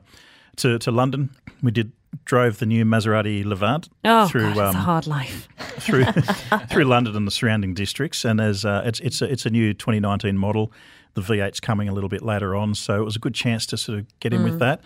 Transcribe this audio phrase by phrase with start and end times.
[0.58, 1.32] to to London.
[1.64, 1.92] We did
[2.26, 5.48] drove the new Maserati Levante Oh, through God, um, hard life.
[5.80, 6.06] through
[6.70, 8.24] through London and the surrounding districts.
[8.24, 10.72] And as uh, it's it's a, it's a new 2019 model.
[11.16, 13.78] The V8's coming a little bit later on, so it was a good chance to
[13.78, 14.44] sort of get in Mm.
[14.44, 14.82] with that.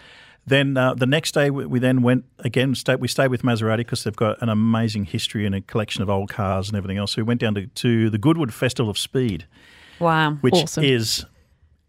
[0.48, 2.74] Then uh, the next day we, we then went again.
[2.76, 6.10] Stayed, we stayed with Maserati because they've got an amazing history and a collection of
[6.10, 7.12] old cars and everything else.
[7.14, 9.46] So we went down to, to the Goodwood Festival of Speed,
[10.00, 10.34] Wow.
[10.42, 10.84] which Awesome.
[10.84, 11.26] is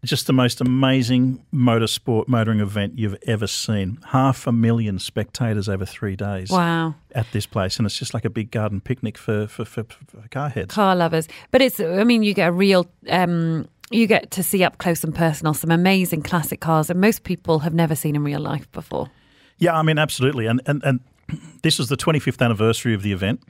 [0.05, 3.97] just the most amazing motorsport motoring event you've ever seen.
[4.07, 6.93] Half a million spectators over three days Wow.
[7.15, 10.27] at this place, and it's just like a big garden picnic for for, for, for
[10.29, 10.75] car heads.
[10.75, 11.27] car lovers.
[11.51, 15.03] But it's, I mean, you get a real, um, you get to see up close
[15.03, 18.71] and personal some amazing classic cars that most people have never seen in real life
[18.71, 19.09] before.
[19.57, 20.99] Yeah, I mean, absolutely, and and and
[21.63, 23.41] this was the 25th anniversary of the event.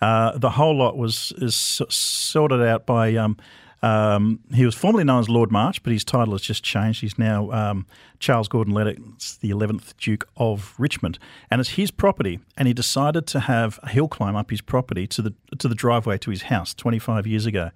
[0.00, 1.56] Uh, the whole lot was is
[1.88, 3.14] sorted out by.
[3.16, 3.36] Um,
[3.82, 7.00] um, he was formerly known as Lord March, but his title has just changed.
[7.00, 7.84] He's now um,
[8.20, 11.18] Charles Gordon Lennox, the 11th Duke of Richmond,
[11.50, 12.38] and it's his property.
[12.56, 15.74] And he decided to have a hill climb up his property to the to the
[15.74, 17.70] driveway to his house 25 years ago.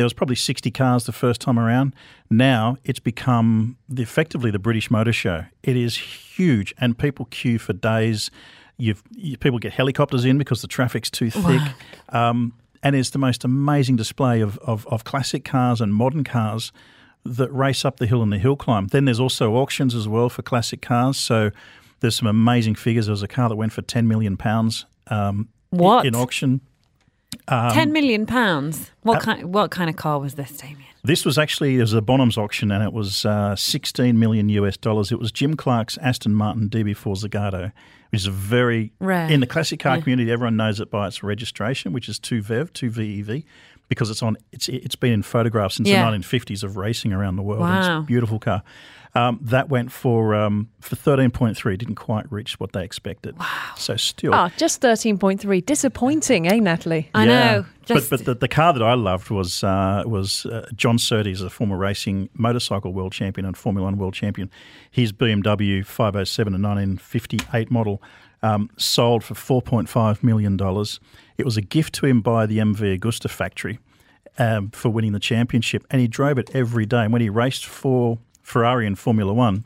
[0.00, 1.94] There was probably 60 cars the first time around.
[2.30, 5.44] Now it's become the, effectively the British Motor Show.
[5.62, 8.30] It is huge, and people queue for days.
[8.78, 11.60] You've, you, people get helicopters in because the traffic's too thick.
[12.08, 16.72] Um, and it's the most amazing display of, of, of classic cars and modern cars
[17.26, 18.86] that race up the hill and the hill climb.
[18.86, 21.18] Then there's also auctions as well for classic cars.
[21.18, 21.50] So
[22.00, 23.04] there's some amazing figures.
[23.04, 24.38] There was a car that went for £10 million
[25.08, 26.06] um, What?
[26.06, 26.62] in auction.
[27.48, 28.90] Um, Ten million pounds.
[29.02, 29.52] What kind?
[29.54, 30.84] What kind of car was this, Damien?
[31.02, 34.76] This was actually it was a Bonhams auction, and it was uh, 16 million US
[34.76, 35.10] dollars.
[35.12, 37.72] It was Jim Clark's Aston Martin DB4 Zagato,
[38.10, 39.28] which is a very Rare.
[39.30, 40.30] in the classic car community.
[40.30, 43.44] Everyone knows it by its registration, which is 2VEV, 2VEV,
[43.88, 44.36] because it's on.
[44.52, 46.04] It's it's been in photographs since Yeah.
[46.10, 47.62] the 1950s of racing around the world.
[47.62, 47.98] and Wow.
[48.00, 48.62] It's a beautiful car.
[49.14, 51.76] Um, that went for um, for 13.3.
[51.76, 53.36] Didn't quite reach what they expected.
[53.38, 53.46] Wow.
[53.76, 54.32] So still.
[54.32, 55.66] Ah, just 13.3.
[55.66, 57.10] Disappointing, eh, Natalie?
[57.14, 57.64] I know.
[57.84, 61.42] Just, but but the, the car that I loved was uh, was uh, John Surtees,
[61.42, 64.48] a former racing motorcycle world champion and Formula One world champion.
[64.90, 68.00] His BMW 507, a 1958 model,
[68.42, 71.00] um, sold for 4.5 million dollars.
[71.36, 73.80] It was a gift to him by the MV Agusta factory
[74.38, 77.02] um, for winning the championship, and he drove it every day.
[77.02, 78.18] And when he raced for
[78.50, 79.64] Ferrari in Formula One,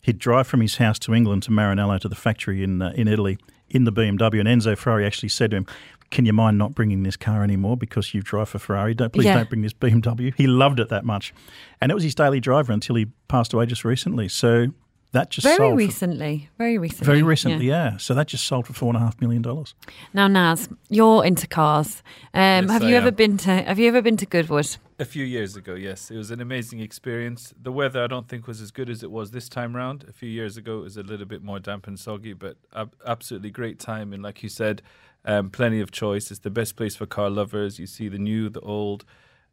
[0.00, 3.08] he'd drive from his house to England to Maranello to the factory in uh, in
[3.08, 3.36] Italy
[3.68, 4.38] in the BMW.
[4.40, 5.66] And Enzo Ferrari actually said to him,
[6.10, 8.94] "Can you mind not bringing this car anymore because you drive for Ferrari?
[8.94, 9.34] Don't please Yeah.
[9.38, 11.34] don't bring this BMW." He loved it that much,
[11.80, 14.28] and it was his daily driver until he passed away just recently.
[14.28, 14.68] So
[15.12, 16.48] that just very sold for- recently.
[16.58, 17.06] Very recently.
[17.06, 17.96] very recently, yeah.
[17.98, 19.74] So that just sold for four and a half million dollars.
[20.12, 22.02] Now, Naz, you're into cars.
[22.34, 24.76] Um, Yes, have I you ever been to Have you ever been to Goodwood?
[24.98, 26.10] A few years ago, yes.
[26.10, 27.52] It was an amazing experience.
[27.60, 30.04] The weather I don't think was as good as it was this time round.
[30.08, 32.94] A few years ago it was a little bit more damp and soggy, but ab-
[33.04, 34.12] absolutely great time.
[34.12, 34.82] And like you said,
[35.24, 36.30] um, plenty of choice.
[36.30, 37.80] It's the best place for car lovers.
[37.80, 39.04] You see the new, the old,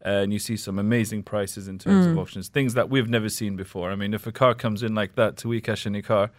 [0.05, 2.11] uh, and you see some amazing prices in terms Mm.
[2.11, 3.89] of auctions, things that we've never seen before.
[3.91, 6.29] I mean, if a car comes in like that to WeCash any car,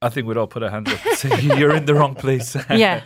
[0.00, 2.56] I think we'd all put our hands up and say, you're in the wrong place.
[2.70, 3.02] yeah,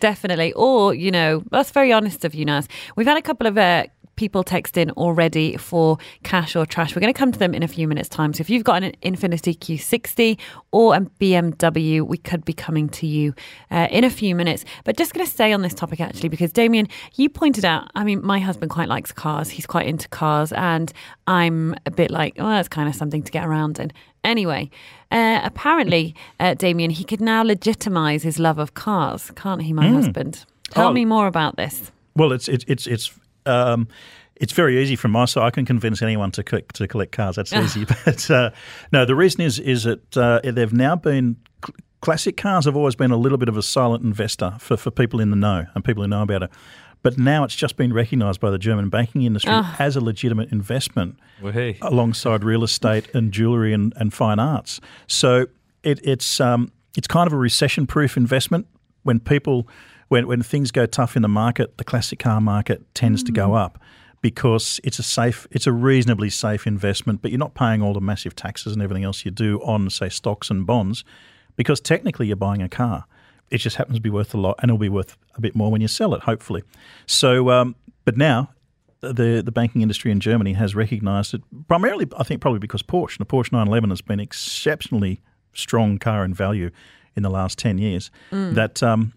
[0.00, 0.52] definitely.
[0.54, 2.68] Or, you know, that's very honest of you, Naz.
[2.96, 3.86] We've had a couple of uh,
[4.18, 6.94] people text in already for cash or trash.
[6.94, 8.34] We're going to come to them in a few minutes' time.
[8.34, 10.38] So if you've got an Infiniti Q60
[10.72, 13.32] or a BMW, we could be coming to you
[13.70, 14.64] uh, in a few minutes.
[14.84, 18.04] But just going to stay on this topic actually, because Damien, you pointed out, I
[18.04, 19.48] mean, my husband quite likes cars.
[19.50, 20.52] He's quite into cars.
[20.52, 20.92] And
[21.26, 23.92] I'm a bit like, oh, that's kind of something to get around in.
[24.24, 24.68] Anyway,
[25.12, 29.88] uh, apparently, uh, Damien, he could now legitimize his love of cars, can't he, my
[29.88, 30.44] husband?
[30.70, 30.92] Tell Oh.
[30.92, 31.92] me more about this.
[32.16, 33.12] Well, it's it's it's it's
[33.48, 33.88] um,
[34.36, 35.42] it's very easy from my side.
[35.44, 37.36] I can convince anyone to collect, to collect cars.
[37.36, 37.86] That's easy.
[38.04, 38.50] But uh,
[38.92, 41.36] no, the reason is is that uh, they've now been
[42.00, 45.20] classic cars have always been a little bit of a silent investor for, for people
[45.20, 46.50] in the know and people who know about it.
[47.02, 51.16] But now it's just been recognised by the German banking industry as a legitimate investment
[51.40, 51.78] Well, hey.
[51.80, 54.80] alongside real estate and jewellery and, and fine arts.
[55.06, 55.46] So
[55.84, 58.66] it, it's um, it's kind of a recession proof investment.
[59.04, 59.68] When people
[60.08, 63.54] when when things go tough in the market, the classic car market tends to go
[63.54, 63.78] up
[64.20, 68.00] because it's a safe it's a reasonably safe investment, but you're not paying all the
[68.00, 71.04] massive taxes and everything else you do on say stocks and bonds
[71.56, 73.04] because technically you're buying a car.
[73.50, 75.70] It just happens to be worth a lot, and it'll be worth a bit more
[75.70, 76.62] when you sell it, hopefully.
[77.06, 78.50] So, um, but now
[79.00, 83.18] the the banking industry in Germany has recognised it primarily, I think, probably because Porsche.
[83.18, 85.20] The Porsche 911 has been exceptionally
[85.52, 86.70] strong car in value
[87.16, 88.10] in the last ten years.
[88.54, 89.12] That um,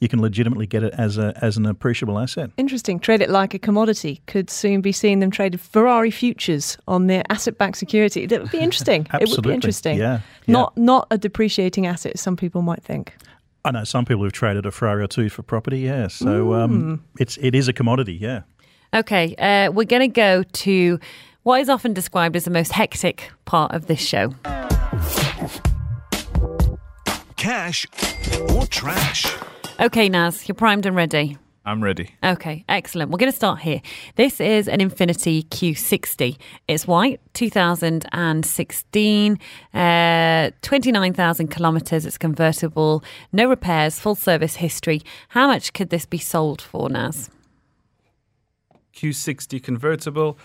[0.00, 2.50] you can legitimately get it as a as an appreciable asset.
[2.56, 2.98] Interesting.
[2.98, 4.22] Trade it like a commodity.
[4.26, 8.26] Could soon be seeing them traded Ferrari futures on their asset-backed security.
[8.26, 9.06] That would be interesting.
[9.20, 9.98] it would be interesting.
[9.98, 13.14] Yeah, Not not a depreciating asset, as some people might think.
[13.62, 15.80] I know some people who've traded a Ferrari or two for property.
[15.80, 18.14] Yeah, so um, it's it is a commodity.
[18.14, 18.42] Yeah.
[18.94, 20.98] Okay, uh, we're going to go to
[21.42, 24.34] what is often described as the most hectic part of this show.
[27.36, 27.86] Cash
[28.50, 29.26] or trash?
[29.80, 31.38] Okay, Naz, you're primed and ready.
[31.64, 32.14] I'm ready.
[32.22, 33.10] Okay, excellent.
[33.10, 33.80] We're going to start here.
[34.16, 36.36] This is an Infiniti Q60.
[36.68, 39.38] It's white, 2016,
[39.72, 42.04] uh, 29,000 kilometres.
[42.04, 45.00] It's convertible, no repairs, full service history.
[45.28, 47.30] How much could this be sold for, Naz?
[48.94, 50.38] Q60 convertible.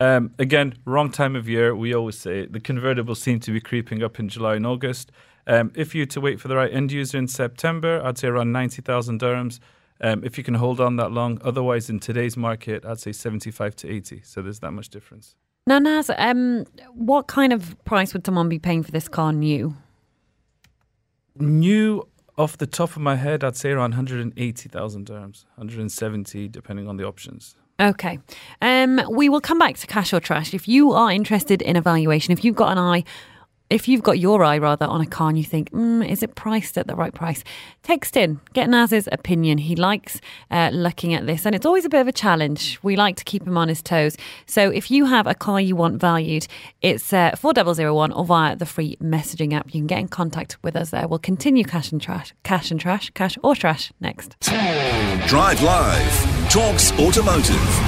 [0.00, 1.76] Um, again, wrong time of year.
[1.76, 2.54] We always say it.
[2.54, 5.12] the convertibles seem to be creeping up in July and August.
[5.48, 8.52] Um, if you to wait for the right end user in September, I'd say around
[8.52, 9.58] 90,000 dirhams.
[10.00, 13.74] Um, if you can hold on that long, otherwise in today's market, I'd say 75
[13.76, 14.20] to 80.
[14.22, 15.34] So there's that much difference.
[15.66, 19.74] Now, Naz, um, what kind of price would someone be paying for this car new?
[21.36, 22.06] New
[22.36, 27.04] off the top of my head, I'd say around 180,000 dirhams, 170 depending on the
[27.04, 27.56] options.
[27.80, 28.18] Okay.
[28.62, 30.54] Um, we will come back to cash or trash.
[30.54, 33.04] If you are interested in evaluation, if you've got an eye,
[33.70, 36.34] if you've got your eye rather on a car and you think, mm, is it
[36.34, 37.44] priced at the right price?
[37.82, 39.58] Text in, get Naz's opinion.
[39.58, 40.20] He likes
[40.50, 42.78] uh, looking at this, and it's always a bit of a challenge.
[42.82, 44.16] We like to keep him on his toes.
[44.46, 46.46] So if you have a car you want valued,
[46.80, 49.66] it's uh, 4001 or via the free messaging app.
[49.66, 51.06] You can get in contact with us there.
[51.06, 54.38] We'll continue cash and trash, cash and trash, cash or trash next.
[54.40, 56.50] Drive Live.
[56.50, 57.87] Talks Automotive.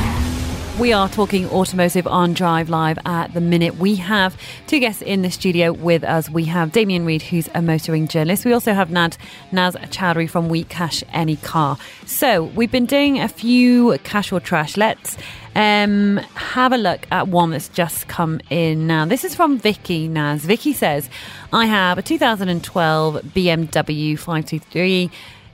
[0.81, 3.77] We are talking automotive on Drive Live at the minute.
[3.77, 4.35] We have
[4.67, 6.31] two guests in the studio with us.
[6.31, 8.47] We have Damien Reid, who's a motoring journalist.
[8.47, 9.19] We also have Nad,
[9.53, 11.77] Naz Chaudry from We Cash Any Car.
[12.06, 14.79] So we've been doing a few cash or trash.
[14.79, 15.19] Let's
[15.55, 19.05] um, have a look at one that's just come in now.
[19.05, 20.47] This is from Vicky Naz.
[20.47, 21.11] Vicky says,
[21.53, 25.11] I have a 2012 BMW 523,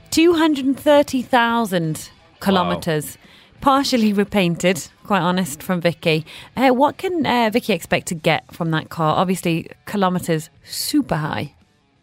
[0.09, 3.17] 230,000 kilometres
[3.61, 4.87] partially repainted.
[5.05, 6.25] Quite honest from Vicky.
[6.55, 9.15] Uh, what can uh, Vicky expect to get from that car?
[9.15, 11.53] Obviously, kilometres super high.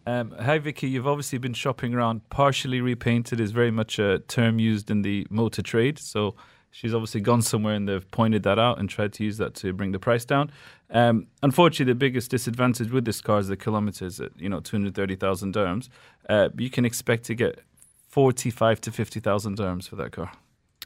[0.07, 0.87] Um, hi, Vicky.
[0.87, 2.29] You've obviously been shopping around.
[2.29, 5.97] Partially repainted is very much a term used in the motor trade.
[5.97, 6.35] So
[6.69, 9.73] she's obviously gone somewhere and they've pointed that out and tried to use that to
[9.73, 10.51] bring the price down.
[10.91, 15.53] Um, unfortunately, the biggest disadvantage with this car is the kilometers at you know 230,000
[15.53, 15.89] dirhams.
[16.29, 17.59] Uh, you can expect to get
[18.09, 20.31] 45 to 50,000 dirhams for that car.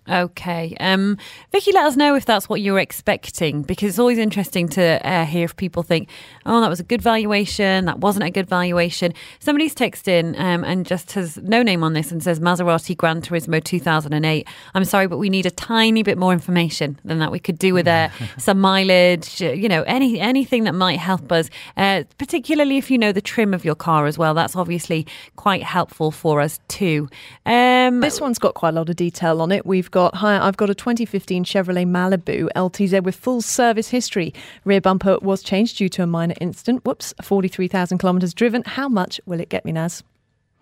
[0.09, 0.75] Okay.
[0.79, 1.17] Um,
[1.51, 5.25] Vicky, let us know if that's what you're expecting because it's always interesting to uh,
[5.25, 6.09] hear if people think,
[6.47, 9.13] oh, that was a good valuation, that wasn't a good valuation.
[9.39, 13.21] Somebody's texted in um, and just has no name on this and says Maserati Gran
[13.21, 14.47] Turismo 2008.
[14.73, 17.31] I'm sorry, but we need a tiny bit more information than that.
[17.31, 21.31] We could do with uh, some mileage, uh, you know, any anything that might help
[21.31, 24.33] us, uh, particularly if you know the trim of your car as well.
[24.33, 27.09] That's obviously quite helpful for us too.
[27.45, 29.65] Um, This one's got quite a lot of detail on it.
[29.65, 34.33] We've got hi, I've got a 2015 Chevrolet Malibu LTZ with full service history.
[34.63, 36.85] Rear bumper was changed due to a minor incident.
[36.85, 38.63] Whoops, 43,000 kilometres driven.
[38.65, 40.03] How much will it get me, Naz?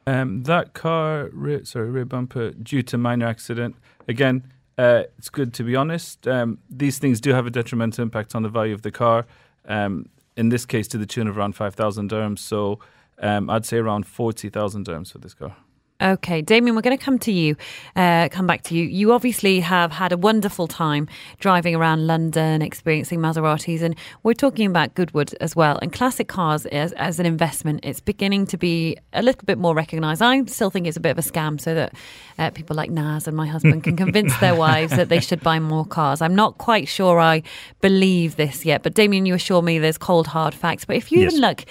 [0.08, 3.76] Um, that car, rear, sorry, rear bumper due to minor accident.
[4.08, 4.44] Again,
[4.78, 6.28] Uh, it's good to be honest.
[6.28, 9.26] Um, these things do have a detrimental impact on the value of the car.
[9.68, 12.40] Um, in this case, to the tune of around five thousand dirhams.
[12.40, 12.78] So
[13.20, 15.56] um, I'd say around forty thousand dirhams for this car.
[16.00, 17.56] Okay, Damien, we're going to come to you,
[17.96, 18.84] uh, come back to you.
[18.84, 21.08] You obviously have had a wonderful time
[21.40, 25.80] driving around London, experiencing Maseratis, and we're talking about Goodwood as well.
[25.82, 29.74] And classic cars as, as an investment, it's beginning to be a little bit more
[29.74, 30.22] recognised.
[30.22, 31.94] I still think it's a bit of a scam so that
[32.38, 35.58] uh, people like Naz and my husband can convince their wives that they should buy
[35.58, 36.22] more cars.
[36.22, 37.42] I'm not quite sure I
[37.82, 40.86] believe this yet, but Damien, you assure me there's cold, hard facts.
[40.86, 41.32] But if you Yes.
[41.34, 41.66] even look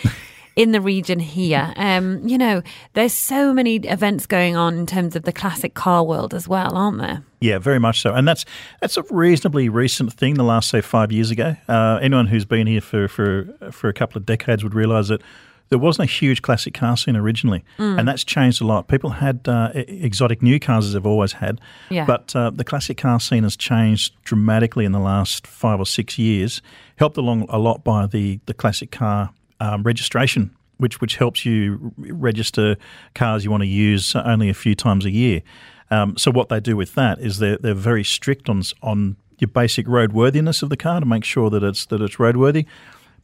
[0.56, 1.72] in the region here.
[1.76, 2.62] Um, you know,
[2.94, 6.74] there's so many events going on in terms of the classic car world as well,
[6.74, 7.22] aren't there?
[7.40, 8.44] Yeah, very much so, and that's
[8.80, 10.34] that's a reasonably recent thing.
[10.34, 13.92] The last say five years ago, uh, anyone who's been here for for for a
[13.92, 15.20] couple of decades would realise that
[15.68, 18.88] there wasn't a huge classic car scene originally, and that's changed a lot.
[18.88, 21.60] People had uh, exotic new cars as they've always had,
[21.90, 22.06] Yeah.
[22.06, 26.18] but uh, the classic car scene has changed dramatically in the last five or six
[26.18, 26.62] years.
[26.96, 31.92] Helped along a lot by the the classic car um, registration, which which helps you
[31.98, 32.76] register
[33.14, 35.42] cars you want to use only a few times a year.
[35.90, 39.48] Um, so what they do with that is they're they're very strict on on your
[39.48, 42.66] basic roadworthiness of the car to make sure that it's that it's roadworthy.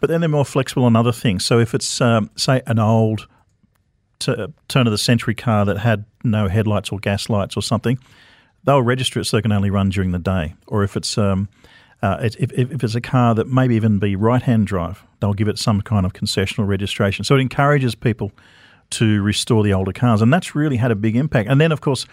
[0.01, 1.45] But then they're more flexible on other things.
[1.45, 3.29] So if it's um, say an old
[4.19, 7.99] t- turn of the century car that had no headlights or gas lights or something,
[8.65, 10.55] they'll register it so it can only run during the day.
[10.67, 11.49] Or if it's um,
[12.03, 15.49] uh, if, if it's a car that maybe even be right hand drive, they'll give
[15.49, 17.25] it some kind of concessional registration.
[17.25, 18.33] So it encourages people
[18.91, 21.49] to restore the older cars, and that's really had a big impact.
[21.49, 22.05] And then, of course,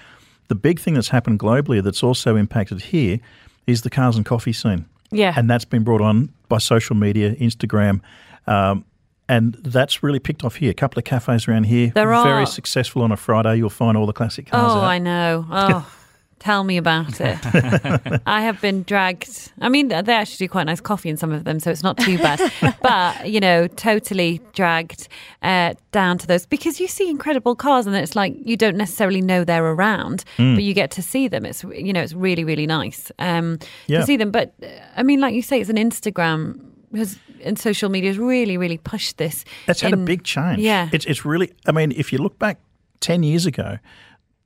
[0.48, 3.20] the big thing that's happened globally that's also impacted here
[3.68, 4.86] is the cars and coffee scene.
[5.12, 5.34] Yeah.
[5.36, 8.00] And that's been brought on by social media, Instagram.
[8.48, 8.86] Um,
[9.28, 10.72] and that's really picked off here.
[10.72, 13.58] A couple of cafes around here, There very are- successful on a Friday.
[13.58, 14.72] You'll find all the classic cars.
[14.72, 14.84] Oh, out.
[14.86, 15.46] I know.
[15.51, 15.92] Oh,
[16.39, 17.38] tell me about it.
[18.25, 19.51] I have been dragged.
[19.62, 21.98] I mean, they actually do quite nice coffee in some of them, so it's not
[21.98, 22.39] too bad.
[22.81, 25.08] but, you know, totally dragged
[25.41, 29.22] uh, down to those because you see incredible cars and it's like you don't necessarily
[29.22, 30.55] know they're around, Hmm.
[30.55, 31.46] but you get to see them.
[31.46, 34.00] It's, you know, it's really, really nice um, Yeah.
[34.00, 34.31] to see them.
[34.31, 34.53] But,
[34.96, 36.60] I mean, like you say, it's an Instagram.
[36.96, 39.46] Has, and social media has really, really pushed this.
[39.67, 40.60] That's had a big change.
[40.60, 40.89] Yeah.
[40.91, 42.60] It's, it's really, I mean, if you look back
[43.01, 43.77] 10 years ago,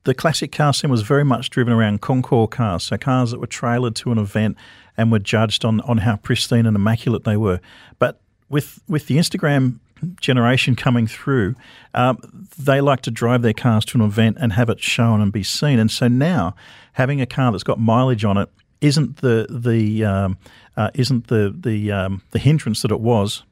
[0.04, 3.48] the classic car scene was very much driven around Concours cars, so cars that were
[3.48, 4.58] trailered to an event
[4.98, 7.60] and were judged on, on how pristine and immaculate they were.
[8.00, 8.20] But
[8.50, 9.80] with with the Instagram
[10.20, 11.56] generation coming through,
[11.94, 12.20] um,
[12.58, 15.44] they like to drive their cars to an event and have it shown and be
[15.44, 15.80] seen.
[15.80, 16.56] And so now,
[16.94, 18.50] having a car that's got mileage on it
[18.82, 20.38] isn't the the um,
[20.76, 23.44] uh, isn't the the um, the hindrance that it was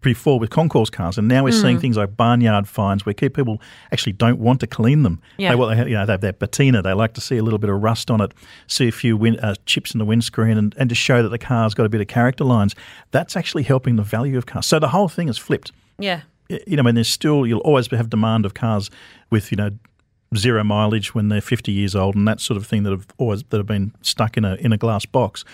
[0.00, 1.62] before with concours cars, and now we're Mm.
[1.62, 3.60] seeing things like barnyard fines where people
[3.92, 5.20] actually don't want to clean them.
[5.38, 5.54] Yeah.
[5.54, 6.82] They, they, you know, they have their patina.
[6.82, 8.32] They like to see a little bit of rust on it,
[8.66, 11.38] see a few win, uh, chips in the windscreen, and, and to show that the
[11.38, 12.74] car's got a bit of character lines.
[13.12, 14.66] That's actually helping the value of cars.
[14.66, 15.72] So the whole thing is flipped.
[15.98, 16.20] Yeah.
[16.48, 18.90] You know, I mean, there's still you'll always have demand of cars
[19.30, 19.70] with you know
[20.36, 23.44] zero mileage when they're 50 years old and that sort of thing that have always
[23.44, 25.44] that have been stuck in a in a glass box.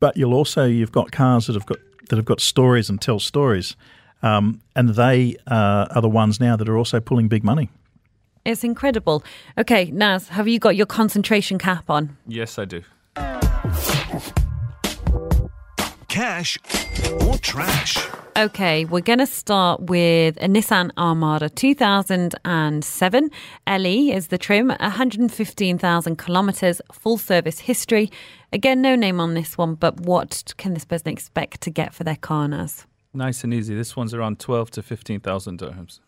[0.00, 3.18] But you'll also you've got cars that have got that have got stories and tell
[3.18, 3.76] stories,
[4.22, 7.70] um, and they uh, are the ones now that are also pulling big money.
[8.44, 9.24] It's incredible.
[9.56, 12.16] Okay, Naz, have you got your concentration cap on?
[12.26, 12.82] Yes, I do.
[16.08, 16.58] Cash
[17.26, 18.06] or trash?
[18.36, 23.30] Okay, we're going to start with a Nissan Armada 2007.
[23.68, 28.10] LE is the trim, 115,000 kilometres, full service history.
[28.52, 32.02] Again, no name on this one, but what can this person expect to get for
[32.02, 32.86] their car, Naz?
[33.12, 33.76] Nice and easy.
[33.76, 36.00] This one's around twelve to fifteen thousand dirhams.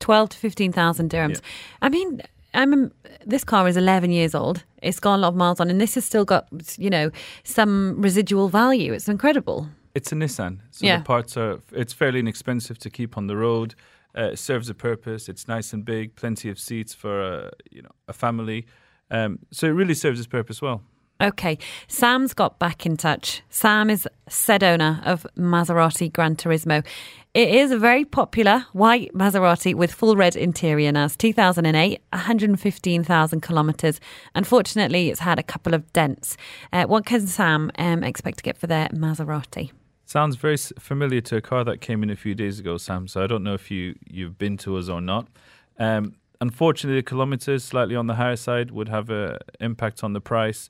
[0.00, 1.40] 12 to 15,000 dirhams.
[1.80, 2.20] I mean,
[2.52, 2.92] I'm
[3.24, 4.64] this car is 11 years old.
[4.82, 7.10] It's got a lot of miles on, and this has still got, you know,
[7.44, 8.92] some residual value.
[8.92, 9.68] It's incredible.
[9.94, 10.98] It's a Nissan, so Yeah.
[10.98, 11.60] the parts are.
[11.72, 13.74] It's fairly inexpensive to keep on the road.
[14.16, 15.28] Uh, it serves a purpose.
[15.28, 18.66] It's nice and big, plenty of seats for a you know a family.
[19.10, 20.82] Um, so it really serves its purpose well.
[21.20, 21.56] Okay,
[21.86, 23.42] Sam's got back in touch.
[23.48, 26.84] Sam is said owner of Maserati Gran Turismo.
[27.32, 31.04] It is a very popular white Maserati with full red interior now.
[31.04, 34.00] It's 2008, 115,000 kilometres.
[34.34, 36.36] Unfortunately, it's had a couple of dents.
[36.72, 39.70] Uh, what can Sam um, expect to get for their Maserati?
[40.04, 43.08] Sounds very familiar to a car that came in a few days ago, Sam.
[43.08, 45.28] So I don't know if you you've been to us or not.
[45.78, 50.20] Um, unfortunately, the kilometers slightly on the higher side would have a impact on the
[50.20, 50.68] price.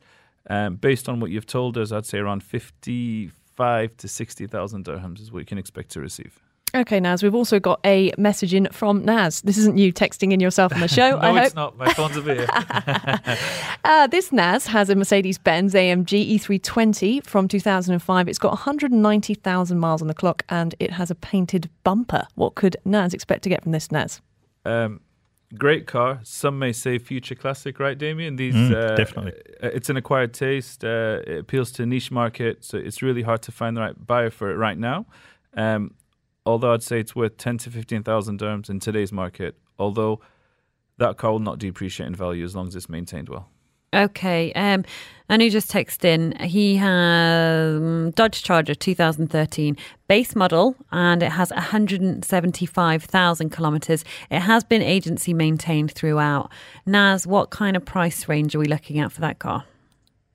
[0.49, 5.21] Um, based on what you've told us, I'd say around fifty-five to sixty thousand dirhams
[5.21, 6.41] is what you can expect to receive.
[6.75, 9.43] Okay, Naz, we've also got a message in from Naz.
[9.43, 11.11] This isn't you texting in yourself on the show.
[11.11, 11.45] no, I hope.
[11.45, 11.76] it's not.
[11.76, 12.47] My phone's over here.
[13.85, 18.29] Uh, this Naz has a Mercedes Benz AMG E320 from 2005.
[18.29, 22.26] It's got 190,000 miles on the clock and it has a painted bumper.
[22.37, 24.21] What could Naz expect to get from this Naz?
[24.64, 25.00] Um,
[25.59, 26.21] great car.
[26.23, 28.37] Some may say future classic, right, Damien?
[28.37, 29.33] These Mm, uh, definitely.
[29.62, 30.85] uh, It's an acquired taste.
[30.85, 34.07] Uh, it appeals to a niche market, so it's really hard to find the right
[34.07, 35.07] buyer for it right now.
[35.55, 35.95] Um,
[36.45, 39.57] although I'd say it's worth ten to fifteen thousand dirhams in today's market.
[39.79, 40.21] Although
[40.99, 43.49] that car will not depreciate in value as long as it's maintained well.
[43.95, 44.53] Okay.
[44.55, 44.85] Um,
[45.29, 46.33] and who just texted in?
[46.47, 49.77] He has um, Dodge Charger 2013
[50.09, 54.05] base model, and it has 175,000 kilometers.
[54.31, 56.51] It has been agency maintained throughout.
[56.87, 59.65] Naz, what kind of price range are we looking at for that car?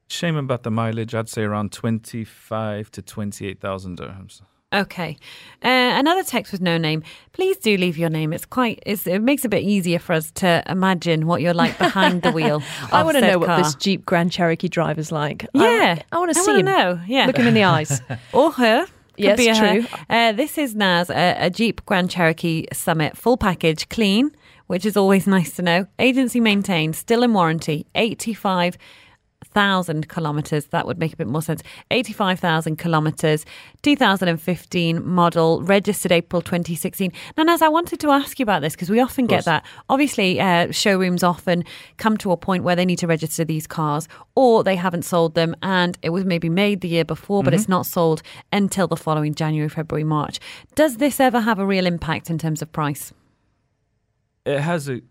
[0.08, 1.14] Shame about the mileage.
[1.14, 4.42] I'd say around twenty-five to twenty-eight thousand dirhams.
[4.74, 5.16] Okay.
[5.64, 7.02] Uh, another text with no name.
[7.32, 8.34] Please do leave your name.
[8.34, 8.84] It's quite.
[8.86, 12.22] It's, it makes it a bit easier for us to imagine what you're like behind
[12.22, 12.62] the wheel.
[12.92, 15.48] I want to know what this Jeep Grand Cherokee driver's like.
[15.54, 16.66] Yeah, I, want to I see him.
[16.66, 17.28] know, yeah.
[17.28, 18.02] Look him in the eyes.
[18.34, 18.86] or her.
[18.86, 20.00] Could Yes, be true.
[20.10, 24.32] Uh, this is Naz, a, a Jeep Grand Cherokee Summit, full package, clean,
[24.68, 25.88] which is always nice to know.
[25.98, 28.78] Agency maintained, still in warranty, 85
[29.46, 30.68] thousand kilometers.
[30.68, 31.64] That would make a bit more sense.
[31.92, 33.46] Eighty-five thousand kilometers,
[33.84, 37.12] 2015 model, registered April 2016.
[37.38, 39.66] Now, Naz, I wanted to ask you about this because we often get that.
[39.90, 41.64] Obviously, uh, showrooms often
[41.98, 45.36] come to a point where they need to register these cars, or they haven't sold
[45.36, 48.98] them, and it was maybe made the year before, but it's not sold until the
[48.98, 50.40] following January, February, March.
[50.76, 53.14] Does this ever have a real impact in terms of price?
[54.48, 55.02] it has a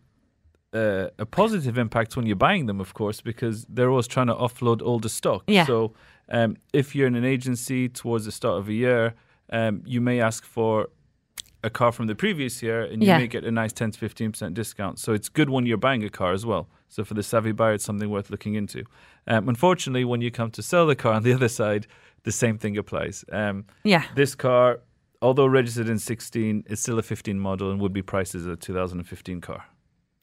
[0.77, 4.35] uh, a positive impact when you're buying them, of course, because they're always trying to
[4.47, 5.43] offload older stock.
[5.47, 5.67] Yeah.
[5.67, 5.77] So
[6.39, 9.15] um, if you're in an agency towards the start of a year,
[9.59, 10.89] um, you may ask for
[11.65, 13.19] a car from the previous year, and you Yeah.
[13.19, 14.99] may get a nice 10 to 15 percent discount.
[14.99, 16.69] So it's good when you're buying a car as well.
[16.89, 18.85] So for the savvy buyer, it's something worth looking into.
[19.27, 21.87] Um, unfortunately, when you come to sell the car on the other side,
[22.23, 23.25] the same thing applies.
[23.33, 24.05] Um, Yeah.
[24.15, 24.81] this car,
[25.21, 28.57] although registered in 16, is still a 15 model and would be priced as a
[28.57, 29.65] 2015 car.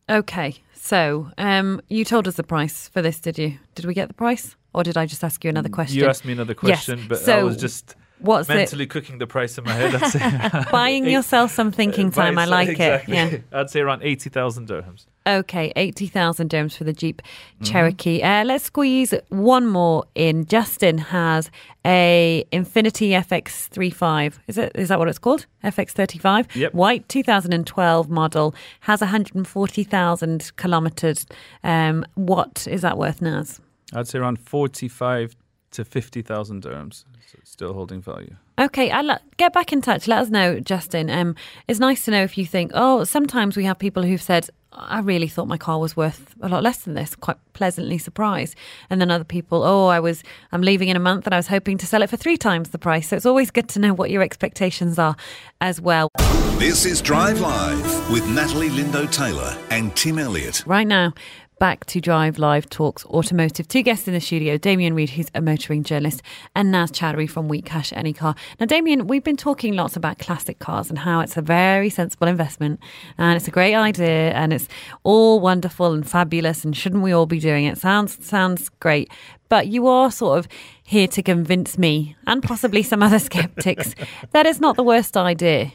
[0.09, 3.57] Okay, so um, you told us the price for this, did you?
[3.75, 5.97] Did we get the price, or did I just ask you another question?
[5.97, 9.57] You asked me another Yes, question, but I was just What's mentally cooking the price
[9.57, 9.95] in my head.
[9.95, 10.19] I'd say.
[10.23, 10.69] it?
[10.71, 12.37] Buying yourself some thinking time.
[12.37, 13.17] I like exactly.
[13.17, 13.31] it.
[13.31, 13.39] Yeah.
[13.59, 15.05] I'd say around 80,000 dirhams.
[15.27, 17.63] Okay, 80,000 dirhams for the Jeep Mm-hmm.
[17.65, 18.21] Cherokee.
[18.21, 20.45] Uh, let's squeeze one more in.
[20.45, 21.51] Justin has
[21.85, 24.39] a Infiniti FX35.
[24.47, 25.45] Is it is that what it's called?
[25.63, 26.55] FX35?
[26.55, 26.73] Yep.
[26.73, 31.25] White 2012 model has 140,000 kilometers.
[31.63, 33.59] Um, what is that worth, Naz?
[33.93, 35.35] I'd say around 45
[35.73, 37.03] to 50,000 dirhams.
[37.27, 38.35] So it's still holding value.
[38.59, 40.07] Okay, I lo- get back in touch.
[40.07, 41.09] Let us know, Justin.
[41.09, 41.35] Um,
[41.67, 44.99] it's nice to know if you think, oh, sometimes we have people who've said, I
[44.99, 48.55] really thought my car was worth a lot less than this, quite pleasantly surprised.
[48.89, 51.47] And then other people, oh, I was, I'm leaving in a month and I was
[51.47, 53.09] hoping to sell it for three times the price.
[53.09, 55.15] So it's always good to know what your expectations are
[55.61, 56.09] as well.
[56.57, 60.63] This is Drive Live with Natalie Lindo Taylor and Tim Elliott.
[60.65, 61.13] Right now,
[61.63, 63.69] back to Drive Live Talks Automotive.
[63.69, 66.21] Two guests in the studio Damien Reid, who's a motoring journalist,
[66.57, 68.35] and Naz Chaudry from We Cash Any Car.
[68.59, 72.27] Now, Damien, we've been talking lots about classic cars and how it's a very sensible
[72.27, 72.81] investment
[73.17, 74.67] and it's a great idea and it's
[75.03, 77.77] all wonderful and fabulous and shouldn't we all be doing it?
[77.77, 79.09] Sounds sounds great.
[79.47, 80.49] But you are sort of
[80.83, 83.95] here to convince me and possibly some other skeptics
[84.31, 85.71] that it's not the worst idea.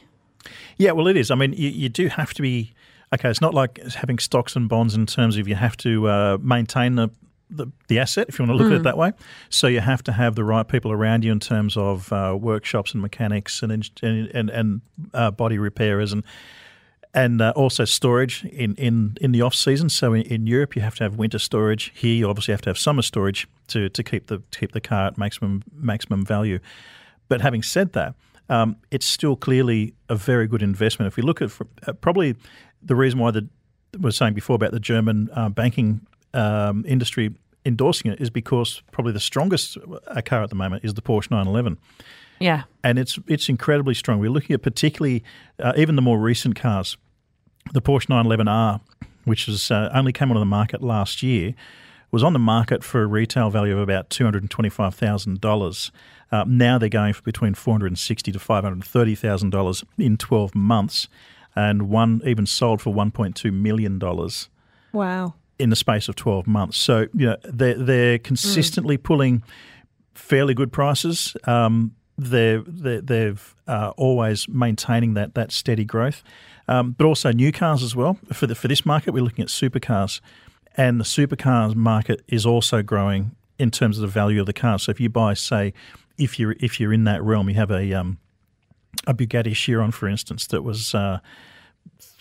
[0.77, 1.31] Yeah, well, it is.
[1.31, 2.75] I mean, you, you do have to be
[3.13, 3.31] okay.
[3.31, 6.97] It's not like having stocks and bonds in terms of you have to uh, maintain
[6.97, 7.09] the,
[7.51, 9.13] the the asset if you want to look at it that way.
[9.49, 12.93] So you have to have the right people around you in terms of uh, workshops
[12.93, 14.81] and mechanics and and and, and
[15.15, 16.25] uh, body repairers and.
[17.15, 19.89] And uh, also storage in, in, in the off season.
[19.89, 21.91] So in, in Europe, you have to have winter storage.
[21.95, 24.81] Here, you obviously have to have summer storage to, to keep the to keep the
[24.81, 26.59] car at maximum maximum value.
[27.29, 28.15] But having said that,
[28.51, 31.11] um, it's still clearly a very good investment.
[31.11, 31.51] If we look at
[31.87, 32.37] uh, probably
[32.83, 33.49] the reason why the
[34.01, 36.01] was saying before about the German uh, banking
[36.35, 40.95] um, industry endorsing it is because probably the strongest uh, car at the moment is
[40.95, 41.79] the Porsche 911
[42.39, 42.65] Yeah.
[42.85, 44.19] and it's it's incredibly strong.
[44.21, 45.25] We're looking at particularly
[45.59, 46.97] uh, even the more recent cars,
[47.73, 48.81] the Porsche 911R,
[49.25, 51.55] which was uh, only came onto the market last year,
[52.11, 54.95] was on the market for a retail value of about two hundred and twenty five
[54.95, 55.91] thousand dollars.
[56.31, 59.51] Uh, now they're going for between four hundred and sixty to five hundred thirty thousand
[59.51, 61.09] dollars in twelve months,
[61.67, 64.49] and one even sold for one point two million dollars
[64.93, 65.35] Wow.
[65.59, 66.79] in the space of 12 months.
[66.79, 69.43] So, you know, they're, they're consistently pulling
[70.15, 71.37] fairly good prices.
[71.45, 76.23] Um, they're, they're they've uh, always maintaining that that steady growth,
[76.69, 78.19] um, but also new cars as well.
[78.33, 80.21] For the, for this market, we're looking at supercars,
[80.77, 84.79] and the supercars market is also growing in terms of the value of the car.
[84.79, 85.75] So if you buy, say,
[86.17, 88.19] if you're if you're in that realm, you have a um,
[89.07, 90.95] a Bugatti Chiron, for instance, that was.
[90.95, 91.19] Uh,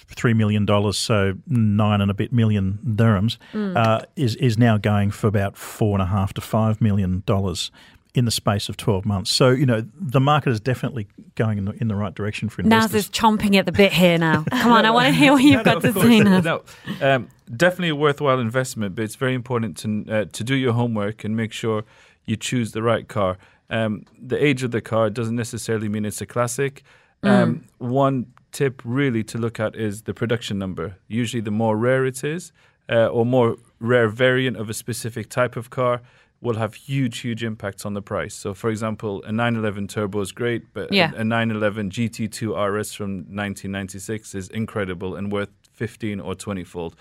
[0.08, 5.12] three million dollars, so nine and a bit million dirhams, uh, is is now going
[5.12, 7.72] for about four and a half to five million dollars
[8.14, 9.30] in the space of twelve months.
[9.30, 12.64] So you know the market is definitely going in the, in the right direction for
[12.64, 13.06] Naz investors.
[13.06, 14.44] is chomping at the bit here now.
[14.52, 16.40] Come on, I want to hear what you've No, got no, to of say now.
[16.40, 16.64] No,
[17.02, 21.24] um, definitely a worthwhile investment, but it's very important to uh, to do your homework
[21.24, 21.84] and make sure
[22.26, 23.38] you choose the right car.
[23.70, 26.84] Um, the age of the car doesn't necessarily mean it's a classic.
[27.24, 30.88] Um, One tip really to look at is the production number.
[31.22, 32.52] Usually, the more rare it is,
[32.90, 36.02] uh, or more rare variant of a specific type of car,
[36.42, 38.34] will have huge, huge impacts on the price.
[38.44, 41.12] So, for example, a 911 Turbo is great, but Yeah.
[41.16, 46.96] a, a 911 GT2 RS from 1996 is incredible and worth 15 or 20 fold.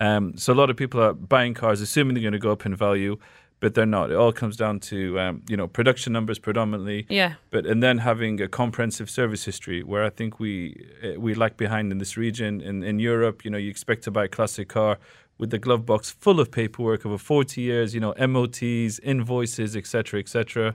[0.00, 2.66] Um, so, a lot of people are buying cars assuming they're going to go up
[2.66, 3.16] in value,
[3.60, 4.10] but they're not.
[4.10, 7.34] It all comes down to um, you know production numbers predominantly, Yeah.
[7.50, 11.56] but and then having a comprehensive service history where I think we uh, we lag
[11.56, 12.60] behind in this region.
[12.60, 14.98] In in Europe, you know, you expect to buy a classic car
[15.38, 20.20] with the glove box full of paperwork over 40 years, you know, MOTs, invoices, etc.,
[20.20, 20.74] etc.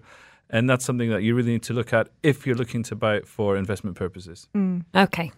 [0.49, 3.15] And that's something that you really need to look at if you're looking to buy
[3.15, 4.47] it for investment purposes.
[4.95, 5.31] Okay.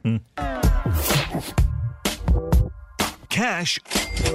[3.29, 3.79] Cash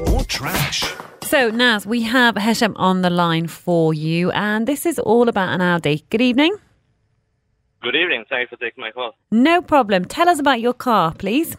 [0.09, 0.85] or trash?
[1.23, 5.49] So, Naz, we have Hesham on the line for you, and this is all about
[5.55, 6.05] an Audi.
[6.11, 6.57] Good evening.
[7.83, 8.25] Good evening.
[8.29, 9.13] Thanks for taking my call.
[9.31, 10.05] No problem.
[10.05, 11.57] Tell us about your car, please.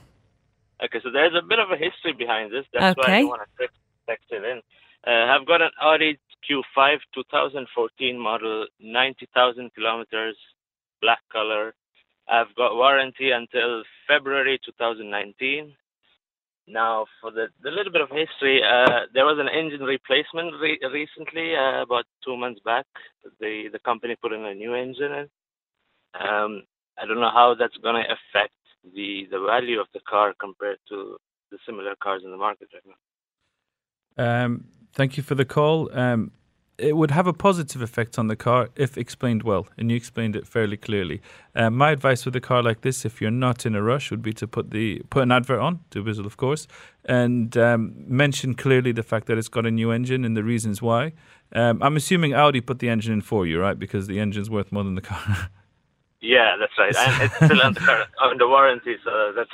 [0.84, 2.66] Okay, so there's a bit of a history behind this.
[2.74, 3.20] That's why Okay.
[3.22, 4.62] I want to text, text it in.
[5.06, 6.20] Uh, I've got an Audi
[6.50, 10.36] Q5 2014 model, 90,000 kilometers,
[11.02, 11.74] black color.
[12.30, 15.74] I've got warranty until February 2019.
[16.68, 20.80] Now, for the, the little bit of history, uh, there was an engine replacement re-
[20.92, 22.86] recently, uh, about two months back.
[23.40, 25.30] The the company put in a new engine in.
[26.16, 26.64] Um,
[26.98, 28.54] I don't know how that's going to affect
[28.96, 31.18] the the value of the car compared to
[31.52, 32.96] the similar cars in the market right
[34.18, 34.46] now.
[34.46, 35.90] Um, thank you for the call.
[35.98, 36.32] Um,
[36.84, 40.36] it would have a positive effect on the car if explained well, and you explained
[40.36, 41.22] it fairly clearly.
[41.56, 44.22] Um, my advice with a car like this, if you're not in a rush, would
[44.22, 46.68] be to put the put an advert on, dubizzle of course,
[47.06, 50.82] and um, mention clearly the fact that it's got a new engine and the reasons
[50.82, 51.14] why.
[51.54, 53.78] Um, I'm assuming Audi put the engine in for you, right?
[53.78, 55.50] Because the engine's worth more than the car.
[56.24, 56.96] Yeah, that's right.
[56.96, 57.82] And it's still under
[58.24, 59.52] under warranty, so that's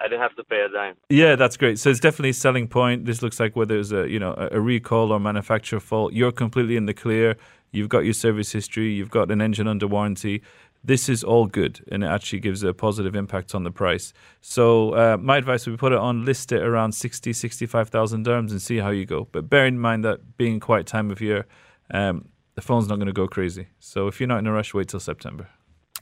[0.00, 0.96] I didn't have to pay a dime.
[1.08, 1.78] Yeah, that's great.
[1.78, 3.04] So it's definitely a selling point.
[3.04, 6.32] This looks like whether it's a you know a, a recall or manufacturer fault, you're
[6.32, 7.36] completely in the clear.
[7.72, 8.92] You've got your service history.
[8.92, 10.42] You've got an engine under warranty.
[10.82, 14.14] This is all good, and it actually gives a positive impact on the price.
[14.40, 18.50] So uh, my advice would be put it on, list it around 60, 65,000 dirhams
[18.50, 19.28] and see how you go.
[19.30, 21.44] But bear in mind that being quiet time of year,
[21.92, 23.68] um, the phone's not going to go crazy.
[23.78, 25.48] So if you're not in a rush, wait till September.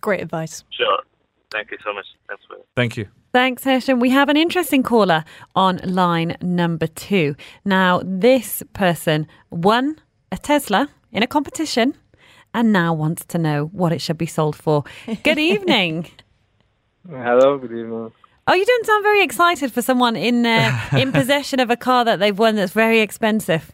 [0.00, 0.62] Great advice.
[0.70, 0.97] Sure.
[1.50, 2.06] Thank you so much.
[2.28, 3.06] Thanks for Thank you.
[3.32, 4.00] Thanks, Hesham.
[4.00, 7.36] We have an interesting caller on line number two.
[7.64, 9.96] Now, this person won
[10.30, 11.94] a Tesla in a competition
[12.54, 14.84] and now wants to know what it should be sold for.
[15.22, 16.10] Good evening.
[17.08, 18.12] Hello, good evening.
[18.46, 22.04] Oh, you don't sound very excited for someone in uh, in possession of a car
[22.04, 23.72] that they've won that's very expensive.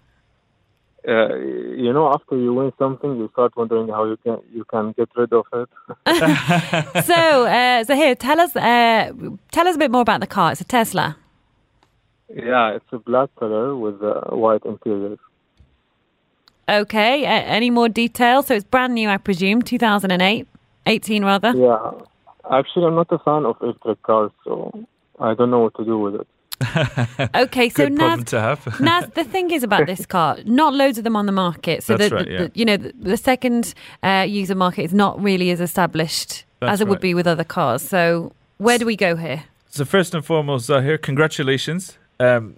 [1.07, 4.93] Uh, you know, after you win something, you start wondering how you can you can
[4.93, 5.69] get rid of it.
[7.05, 9.13] so, uh, so here, tell us, uh,
[9.53, 10.53] tell us a bit more about the car.
[10.53, 11.17] It's a Tesla.
[12.35, 15.19] yeah, it's a black color with a white interior.
[16.69, 17.27] Okay.
[17.27, 18.47] Uh, any more details?
[18.47, 20.47] So it's brand new, I presume, 2008,
[20.87, 21.53] 18 rather.
[21.55, 21.91] Yeah,
[22.51, 24.87] actually, I'm not a fan of electric cars, so
[25.21, 26.27] I don't know what to do with it.
[27.35, 28.81] Okay, so Naz, to have.
[28.81, 31.83] Naz, the thing is about this car, not loads of them on the market.
[31.83, 32.39] So That's the, right, yeah.
[32.39, 36.73] the- you know, the, the second uh, user market is not really as established That's
[36.75, 37.83] as it would be with other cars.
[37.83, 39.45] So where do we go here?
[39.69, 41.99] So first and foremost, Zahir, congratulations.
[42.21, 42.57] Um,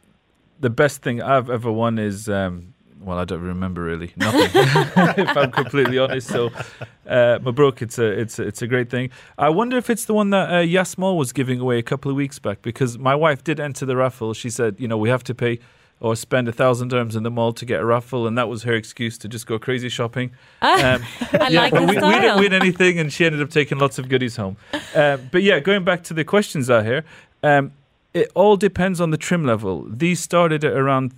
[0.61, 4.51] the best thing I've ever won is, um, well, I don't remember really nothing,
[5.25, 6.29] if I'm completely honest.
[6.29, 6.47] So,
[7.07, 9.11] uh, Mabruk, it's a it's a, it's a great thing.
[9.39, 12.11] I wonder if it's the one that uh, Yas Mall was giving away a couple
[12.11, 14.35] of weeks back because my wife did enter the raffle.
[14.35, 15.59] She said, you know, we have to pay
[16.01, 18.65] or spend a thousand dirhams in the mall to get a raffle, and that was
[18.65, 20.31] her excuse to just go crazy shopping.
[20.61, 23.79] Um, I like but the we, we didn't win anything, and she ended up taking
[23.79, 24.57] lots of goodies home.
[24.95, 27.05] Uh, but yeah, going back to the questions out here,
[27.43, 27.73] um,
[28.13, 29.87] it all depends on the trim level.
[29.89, 31.13] These started at around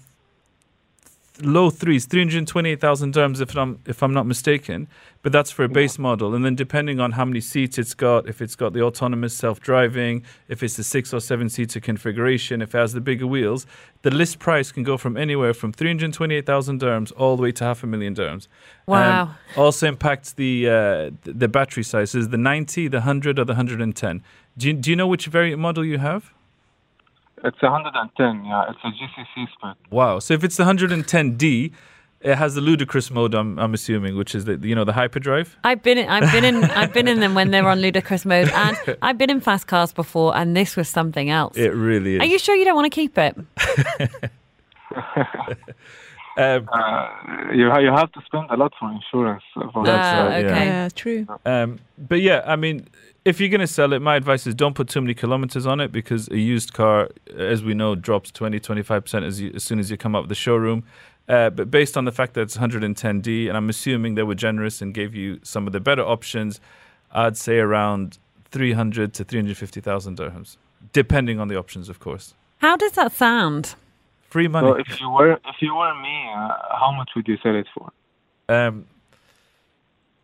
[1.41, 4.89] low threes, 328,000 dirhams if I'm if I'm not mistaken.
[5.23, 8.29] But that's for a base model, and then depending on how many seats it's got,
[8.29, 12.73] if it's got the autonomous self-driving, if it's the six or seven seater configuration, if
[12.75, 13.67] it has the bigger wheels,
[14.03, 17.83] the list price can go from anywhere from 328,000 dirhams all the way to half
[17.83, 18.47] a million dirhams.
[18.87, 19.35] Wow.
[19.57, 22.15] also impacts the uh, the battery size.
[22.15, 24.23] Is the 90, the 100, or the 110?
[24.57, 26.33] Do you, do you know which variant model you have?
[27.45, 28.45] It's 110.
[28.45, 29.77] Yeah, it's a GCC spec.
[29.91, 30.19] Wow.
[30.19, 31.73] So if it's the 110D,
[32.21, 33.35] it has the ludicrous mode.
[33.35, 35.57] I'm, I'm assuming, which is the you know the hyperdrive.
[35.63, 38.49] I've been in, I've been in I've been in them when they're on ludicrous mode,
[38.51, 41.57] and I've been in fast cars before, and this was something else.
[41.57, 42.21] It really is.
[42.23, 43.37] Are you sure you don't want to keep it?
[46.37, 49.43] Um, Uh, you ha- you have to spend a lot for insurance.
[49.55, 50.51] For That's Ah, right, yeah.
[50.53, 50.67] okay.
[50.67, 51.27] Yeah, true.
[51.45, 52.87] Um, but yeah, I mean,
[53.25, 55.81] if you're going to sell it, my advice is don't put too many kilometers on
[55.81, 59.79] it because a used car, as we know, drops 20, 25% as, you, as soon
[59.79, 60.85] as you come out of the showroom.
[61.29, 64.81] Uh, but based on the fact that it's 110D, and I'm assuming they were generous
[64.81, 66.59] and gave you some of the better options,
[67.13, 68.19] I'd say around
[68.51, 70.57] 300 to 350,000 dirhams,
[70.93, 72.35] depending on the options, of course.
[72.59, 73.75] How does that sound?
[74.23, 74.69] Free money.
[74.69, 77.67] So if you were if you were me, uh, how much would you sell it
[77.75, 77.91] for?
[78.49, 78.87] um,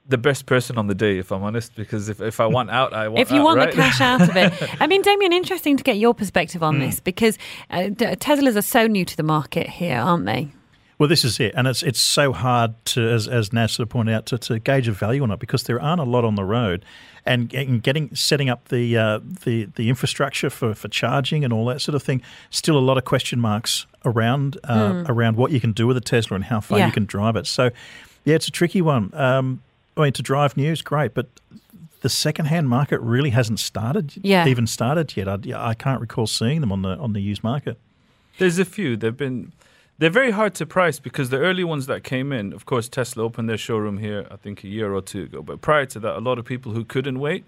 [0.06, 2.92] the best person on the day, if I'm honest, because if, if I want out,
[2.92, 3.70] I want if you out, want right?
[3.70, 4.52] the cash out of it.
[4.80, 7.38] I mean, Damien, interesting to get your perspective on this because
[7.70, 10.50] uh, Teslas are so new to the market here, aren't they?
[10.98, 13.90] Well, this is it, and it's it's so hard to, as as Naz sort of
[13.90, 16.36] pointed out, to, to gauge a value on it because there aren't a lot on
[16.36, 16.84] the road,
[17.26, 21.64] and, and getting setting up the uh, the the infrastructure for, for charging and all
[21.66, 22.22] that sort of thing.
[22.50, 26.00] Still, a lot of question marks around uh, around what you can do with a
[26.00, 26.86] Tesla and how far Yeah.
[26.86, 27.48] you can drive it.
[27.48, 27.70] So,
[28.24, 29.10] yeah, it's a tricky one.
[29.14, 29.62] Um,
[29.96, 31.28] I mean, to drive news, great, but
[32.00, 34.12] the second-hand market really hasn't started.
[34.22, 34.46] Yeah.
[34.46, 35.28] even started yet.
[35.28, 35.38] I,
[35.70, 37.78] I can't recall seeing them on the on the used market.
[38.38, 38.96] There's a few.
[38.96, 39.52] They've been
[39.98, 43.22] they're very hard to price because the early ones that came in, of course, Tesla
[43.22, 45.42] opened their showroom here, I think a year or two ago.
[45.42, 47.44] But prior to that, a lot of people who couldn't wait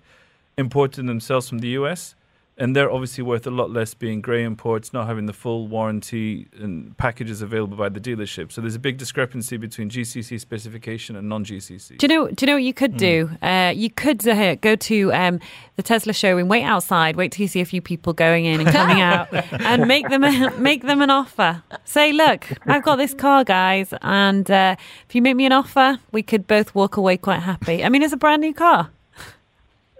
[0.56, 2.14] imported themselves from the US.
[2.58, 6.48] And they're obviously worth a lot less being grey imports, not having the full warranty
[6.58, 8.50] and packages available by the dealership.
[8.50, 11.98] So there's a big discrepancy between GCC specification and non GCC.
[11.98, 12.28] Do you know?
[12.28, 13.26] Do you know what you could do?
[13.26, 13.44] Hmm.
[13.44, 15.40] Uh, you could uh, go to um,
[15.76, 18.70] the Tesla showroom, wait outside, wait till you see a few people going in and
[18.70, 21.62] coming out, and make them a, make them an offer.
[21.84, 25.98] Say, look, I've got this car, guys, and uh, if you make me an offer,
[26.12, 27.84] we could both walk away quite happy.
[27.84, 28.90] I mean, it's a brand new car.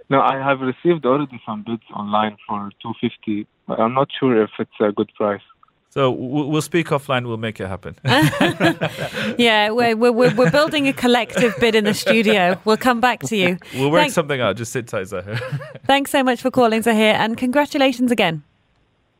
[0.09, 4.51] No, I have received already some bids online for 250, but I'm not sure if
[4.57, 5.41] it's a good price.
[5.89, 7.95] So we'll we'll speak offline, we'll make it happen.
[9.37, 12.59] Yeah, we're, we're, we're we're building a collective bid in the studio.
[12.65, 13.57] We'll come back to you.
[13.73, 14.57] We'll work Thank- something out.
[14.57, 15.37] Just sit tight, Zahir.
[15.85, 18.43] Thanks so much for calling, Zahir, and congratulations again.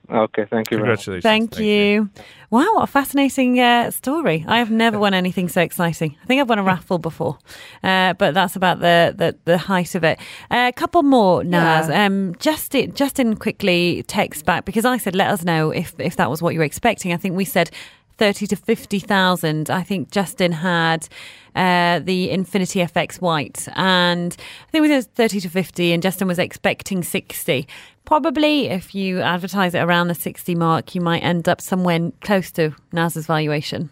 [0.09, 0.77] Okay, thank you.
[0.77, 1.23] Congratulations.
[1.23, 2.09] Thank, you.
[2.49, 4.45] Wow, what a fascinating uh, story.
[4.47, 6.15] I have never won anything so exciting.
[6.23, 7.37] I think I've won a raffle before,
[7.83, 10.17] uh, but that's about the, the, the height of it.
[10.49, 11.89] Uh, a couple more, Naz.
[11.89, 16.29] Um, Justin, Justin quickly text back because I said, let us know if, if that
[16.29, 17.11] was what you were expecting.
[17.11, 17.69] I think we said
[18.17, 19.69] 30 to 50,000.
[19.69, 21.07] I think Justin had
[21.55, 24.35] uh, the Infiniti FX White, and
[24.67, 27.67] I think it was 30 to 50, and Justin was expecting 60.
[28.05, 32.51] Probably if you advertise it around the 60 mark, you might end up somewhere close
[32.51, 33.89] to Naz's valuation.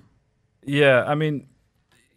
[0.64, 1.48] Yeah, I mean,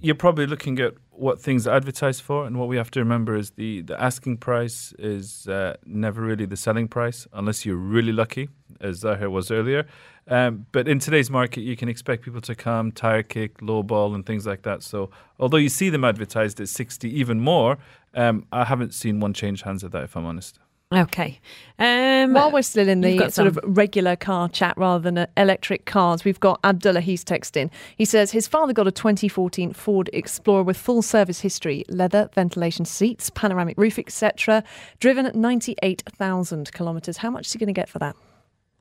[0.01, 3.37] you're probably looking at what things are advertised for, and what we have to remember
[3.37, 8.13] is the, the asking price is uh, never really the selling price, unless you're really
[8.13, 8.49] lucky,
[8.81, 9.87] as Zahir was earlier.
[10.29, 14.15] Um, but in today's market, you can expect people to come, tire kick, low ball,
[14.15, 14.83] and things like that.
[14.83, 17.79] So, although you see them advertised at 60, even more,
[18.15, 20.59] um, I haven't seen one change hands at that, if I'm honest.
[20.91, 21.39] Okay.
[21.79, 23.59] Um, While we're still in the got sort some.
[23.63, 27.03] of regular car chat rather than uh, electric cars, we've got Abdullah.
[27.03, 27.71] He's texting.
[27.97, 32.87] He says his father got a 2014 Ford Explorer with full service history, leather, ventilation
[32.87, 34.65] seats, panoramic roof, etc.
[34.99, 37.19] Driven at 98,000 kilometres.
[37.19, 38.17] How much is he going to get for that?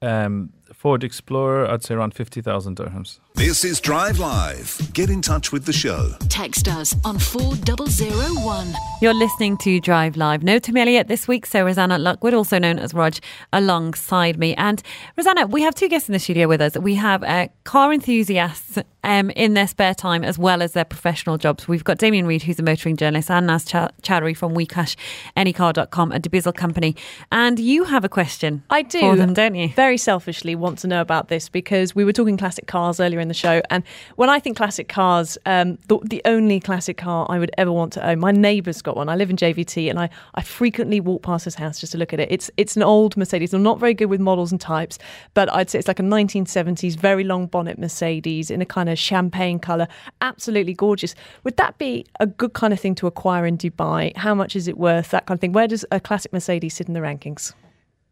[0.02, 3.19] Um, Ford Explorer, I'd say around 50,000 dirhams.
[3.36, 4.80] This is Drive Live.
[4.93, 6.13] Get in touch with the show.
[6.30, 8.73] Text us on 4001.
[9.01, 10.43] You're listening to Drive Live.
[10.43, 13.15] No Tim Elliott this week, so Rosanna Lockwood, also known as Rog,
[13.51, 14.56] alongside me.
[14.56, 14.82] And
[15.17, 16.77] Rosanna, we have two guests in the studio with us.
[16.77, 21.38] We have uh, car enthusiasts um, in their spare time as well as their professional
[21.38, 21.67] jobs.
[21.67, 26.19] We've got Damien Reid, who's a motoring journalist, and Naz Cha- Chaudry from WeCashAnyCar.com, a
[26.19, 26.95] dubizzle company.
[27.32, 28.99] And you have a question I do.
[28.99, 29.69] for them, don't you?
[29.69, 33.20] Very very selfishly want to know about this because we were talking classic cars earlier
[33.20, 33.84] in the show, and
[34.15, 37.93] when I think classic cars, um, the, the only classic car I would ever want
[37.93, 38.20] to own.
[38.20, 39.10] My neighbour's got one.
[39.10, 42.13] I live in JVT, and I, I frequently walk past his house just to look
[42.13, 42.32] at it.
[42.32, 43.54] It's it's an old Mercedes.
[43.54, 45.00] I'm not very good with models and types,
[45.34, 48.98] but I'd say it's like a 1970s very long bonnet Mercedes in a kind of
[49.00, 49.88] champagne colour.
[50.22, 51.15] Absolutely gorgeous.
[51.43, 54.15] Would that be a good kind of thing to acquire in Dubai?
[54.17, 55.12] How much is it worth?
[55.12, 55.54] That kind of thing.
[55.54, 57.54] Where does a classic Mercedes sit in the rankings?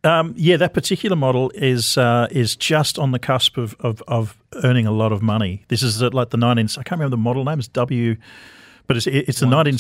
[0.06, 4.38] Um, yeah, that particular model is uh, is just on the cusp of, of, of
[4.64, 5.66] earning a lot of money.
[5.68, 6.66] This is like the 19.
[6.80, 7.58] I can't remember the model name.
[7.58, 8.16] It's W,
[8.86, 9.74] but it's it's the 19.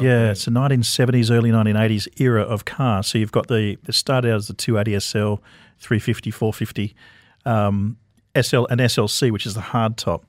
[0.00, 3.02] Yeah, it's the 1970s, early 1980s era of car.
[3.02, 5.42] So you've got the it started out as the 280 SL,
[5.78, 6.96] 350, 450,
[7.44, 7.98] um,
[8.40, 10.24] SL and SLC, which is the hard top.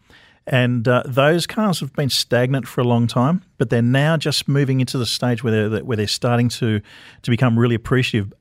[0.47, 4.47] And uh, those cars have been stagnant for a long time, but they're now just
[4.47, 6.81] moving into the stage where they're where they're starting to
[7.21, 8.33] to become really appreciative.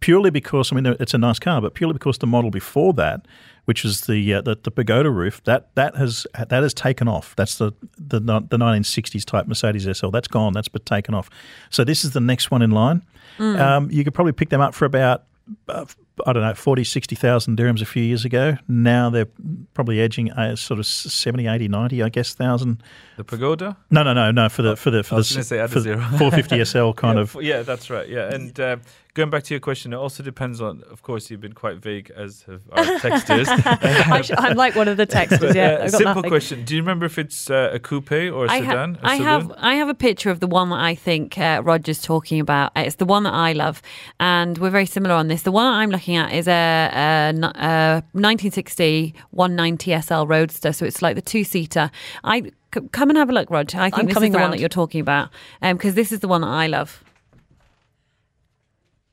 [0.00, 3.26] Purely because I mean it's a nice car, but purely because the model before that,
[3.64, 7.34] which was the uh, the, the pagoda roof, that that has that has taken off.
[7.36, 10.10] That's the the the 1960s type Mercedes SL.
[10.10, 10.52] That's gone.
[10.52, 11.28] That's been taken off.
[11.70, 13.02] So this is the next one in line.
[13.38, 13.58] Mm.
[13.58, 15.24] Um, you could probably pick them up for about
[15.68, 15.84] uh,
[16.26, 18.56] I don't know, 40, 60,000 dirhams a few years ago.
[18.68, 19.28] Now they're
[19.74, 22.82] probably edging uh, sort of 70, 80, 90, I guess, thousand.
[23.16, 23.76] The Pagoda?
[23.90, 25.68] No, no, no, no, for the for the for I was the, say add a
[25.68, 27.36] for the 450 SL kind yeah, of.
[27.40, 28.08] Yeah, that's right.
[28.08, 28.76] Yeah, and uh,
[29.14, 30.84] going back to your question, it also depends on.
[30.88, 33.48] Of course, you've been quite vague, as have our texters.
[33.48, 35.54] I sh- I'm like one of the texters.
[35.54, 36.30] Yeah, uh, I've got simple nothing.
[36.30, 38.94] question: Do you remember if it's uh, a coupe or a I, sedan?
[38.94, 39.52] ha- a I have?
[39.56, 42.70] I have a picture of the one that I think uh, Roger's talking about.
[42.76, 43.82] It's the one that I love,
[44.20, 45.42] and we're very similar on this.
[45.42, 51.14] The one that I'm looking at is a 1960 190 SL Roadster, so it's like
[51.16, 51.90] the two seater.
[52.24, 53.78] I come and have a look, Roger.
[53.78, 56.28] I think I'm this is the one that you're talking about, because this is the
[56.28, 57.02] one that I love.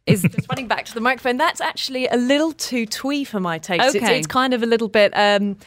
[0.06, 1.38] Is Just running back to the microphone.
[1.38, 3.96] That's actually a little too twee for my taste.
[3.96, 5.58] It's, it's kind of a little bit um,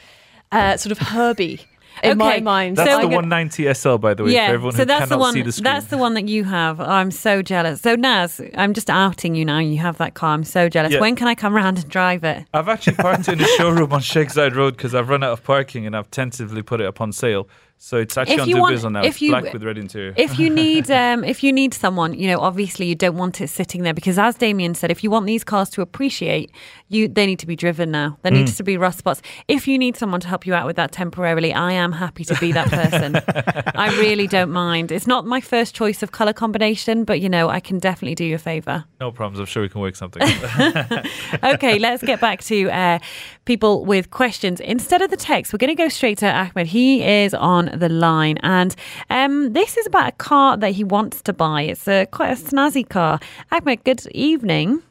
[0.53, 1.61] uh, sort of herby
[2.03, 2.41] in my Okay.
[2.43, 2.77] mind.
[2.77, 5.09] That's So the I'm 190 SL, by the way, for everyone so who that's cannot
[5.17, 5.33] the one.
[5.35, 5.65] see the screen.
[5.65, 6.81] That's the one that you have.
[6.81, 7.81] I'm so jealous.
[7.81, 9.59] So Naz, I'm just outing you now.
[9.59, 10.35] You have that car.
[10.35, 10.93] I'm so jealous.
[10.93, 11.01] Yeah.
[11.01, 12.45] When can I come round and drive it?
[12.55, 15.33] I've actually parked it in a showroom on Sheikh Zayed Road because I've run out
[15.33, 17.49] of parking and I've tentatively put it up on sale.
[17.81, 19.01] So it's actually If on you want- Dubizzle now.
[19.03, 20.13] if It's you- black with red interior.
[20.17, 23.49] If you need, um, if you need someone, you know, obviously you don't want it
[23.49, 26.51] sitting there because, as Damien said, if you want these cars to appreciate,
[26.89, 28.19] you they need to be driven now.
[28.23, 29.23] There needs to be rust spots.
[29.47, 32.35] If you need someone to help you out with that temporarily, I am happy to
[32.41, 33.15] be that person.
[33.77, 34.91] I really don't mind.
[34.91, 38.25] It's not my first choice of color combination, but you know, I can definitely do
[38.25, 38.85] you a favor.
[39.01, 39.39] no problems.
[39.39, 40.23] I'm sure we can work something
[41.45, 42.99] okay, let's get back to uh,
[43.49, 44.61] people with questions.
[44.61, 46.67] Instead of the text, we're going to go straight to Ahmed.
[46.67, 48.77] He is on the line, and
[49.09, 51.63] um, this is about a car that he wants to buy.
[51.63, 53.19] It's a quite a snazzy car.
[53.51, 54.83] Ahmed, good evening.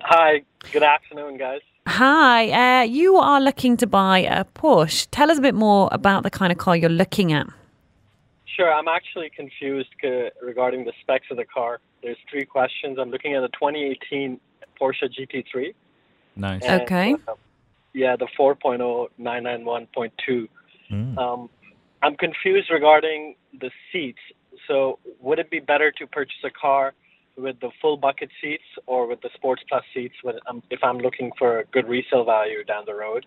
[0.00, 1.60] Hi, good afternoon, guys.
[1.86, 5.06] Hi, uh, you are looking to buy a Porsche.
[5.10, 7.46] Tell us a bit more about the kind of car you're looking at.
[8.56, 11.80] Sure, I'm actually confused uh, regarding the specs of the car.
[12.02, 12.98] There's three questions.
[12.98, 14.40] I'm looking at a 2018
[14.80, 15.74] Porsche GT3.
[16.36, 16.62] Nice.
[16.64, 17.14] and, Okay.
[17.28, 17.34] uh,
[17.94, 20.48] yeah, the 4.0 991.2.
[21.18, 21.48] Um,
[22.02, 24.18] I'm confused regarding the seats.
[24.68, 26.94] So, would it be better to purchase a car
[27.36, 30.98] with the full bucket seats or with the Sports Plus seats when I'm, if I'm
[30.98, 33.24] looking for a good resale value down the road?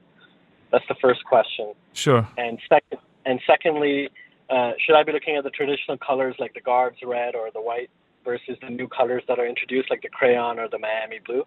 [0.72, 1.74] That's the first question.
[1.94, 2.28] Sure.
[2.38, 4.10] And second, and secondly,
[4.50, 7.62] uh, should I be looking at the traditional colors like the Guards red or the
[7.62, 7.90] white
[8.24, 11.44] versus the new colors that are introduced like the crayon or the Miami blue?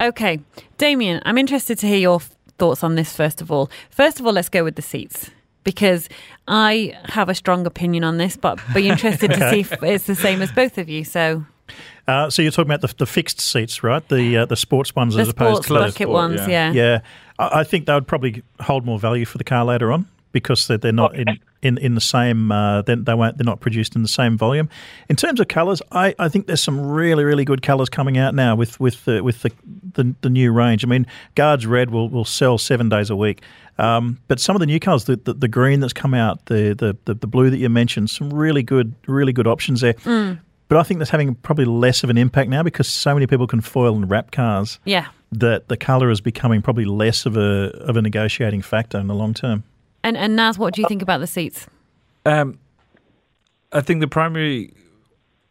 [0.00, 0.40] Okay,
[0.78, 3.70] Damien, I'm interested to hear your f- thoughts on this first of all.
[3.90, 5.30] First of all, let's go with the seats
[5.64, 6.08] because
[6.48, 10.14] I have a strong opinion on this, but be interested to see if it's the
[10.14, 11.04] same as both of you.
[11.04, 11.44] So
[12.08, 14.06] Uh, so you're talking about the, the fixed seats, right?
[14.08, 16.48] The uh, the sports ones the as opposed sports to the bucket sport, ones, yeah.
[16.48, 16.72] yeah.
[16.72, 17.00] Yeah,
[17.38, 20.66] I, I think they would probably hold more value for the car later on because
[20.66, 21.26] they're, they're not in,
[21.62, 22.50] in, in the same.
[22.52, 23.36] Uh, they, they won't.
[23.38, 24.68] They're not produced in the same volume.
[25.08, 28.34] In terms of colours, I, I think there's some really really good colours coming out
[28.34, 29.50] now with with the with the,
[29.94, 30.84] the, the new range.
[30.84, 33.42] I mean, Guards Red will, will sell seven days a week.
[33.78, 36.74] Um, but some of the new colours, the, the, the green that's come out, the,
[36.78, 39.94] the, the, the blue that you mentioned, some really good really good options there.
[40.68, 43.48] But I think that's having probably less of an impact now because so many people
[43.48, 45.06] can foil and wrap cars Yeah.
[45.32, 49.14] that the colour is becoming probably less of a of a negotiating factor in the
[49.14, 49.64] long term.
[50.02, 51.66] And and Naz, what do you think about the seats?
[52.24, 52.58] Um,
[53.72, 54.74] I think the primary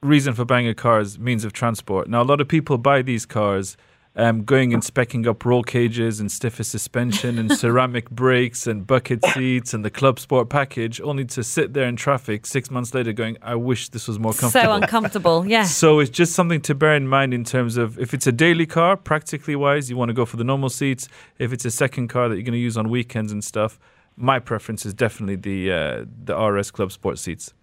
[0.02, 2.10] reason for buying a car is means of transport.
[2.10, 3.78] Now, a lot of people buy these cars
[4.16, 9.24] um, going and specking up roll cages and stiffer suspension and ceramic brakes and bucket
[9.34, 13.14] seats and the club sport package, only to sit there in traffic six months later
[13.14, 14.66] going, I wish this was more comfortable.
[14.66, 15.64] So uncomfortable, yeah.
[15.64, 18.66] So it's just something to bear in mind in terms of if it's a daily
[18.66, 21.08] car, practically wise, you want to go for the normal seats.
[21.38, 23.80] If it's a second car that you're going to use on weekends and stuff,
[24.20, 27.54] my preference is definitely the uh, the RS Club Sport seats.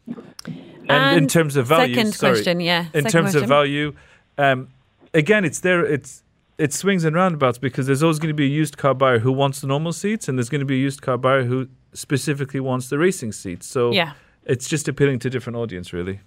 [0.88, 3.42] And, in terms of value, second sorry, question, yeah, In second terms question.
[3.42, 3.94] of value,
[4.38, 4.68] um,
[5.12, 5.84] again, it's there.
[5.84, 6.22] It's
[6.59, 9.30] it swings and roundabouts because there's always going to be a used car buyer who
[9.32, 12.61] wants the normal seats, and there's going to be a used car buyer who specifically
[12.61, 13.66] wants the racing seats.
[13.66, 14.12] So Yeah.
[14.44, 16.20] it's just appealing to a different audience, really.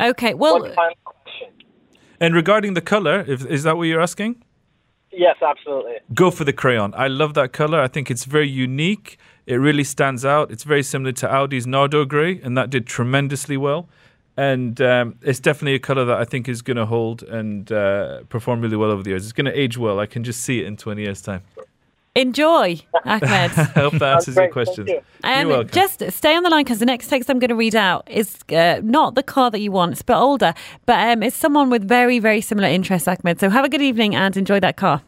[0.00, 1.48] Okay, well, One final question.
[2.20, 4.42] And regarding the color, if, is that what you're asking?
[5.12, 5.96] Yes, absolutely.
[6.14, 6.94] Go for the crayon.
[6.94, 7.80] I love that color.
[7.80, 9.18] I think it's very unique.
[9.46, 10.50] It really stands out.
[10.50, 13.88] It's very similar to Audi's Nardo Grey, and that did tremendously well.
[14.36, 18.24] And um, it's definitely a color that I think is going to hold and uh,
[18.28, 19.24] perform really well over the years.
[19.24, 19.98] It's going to age well.
[19.98, 21.42] I can just see it in 20 years' time.
[22.14, 23.22] enjoy, Ahmed.
[23.30, 24.52] I hope that answers your great.
[24.52, 24.88] Thank questions.
[24.88, 25.00] you.
[25.24, 27.74] You're Um, just stay on the line because the next text I'm going to read
[27.74, 29.92] out is uh, not the car that you want.
[29.92, 30.52] It's a bit older,
[30.84, 33.40] but um, it's someone with very, very similar interests, Ahmed.
[33.40, 35.02] So have a good evening and enjoy that car.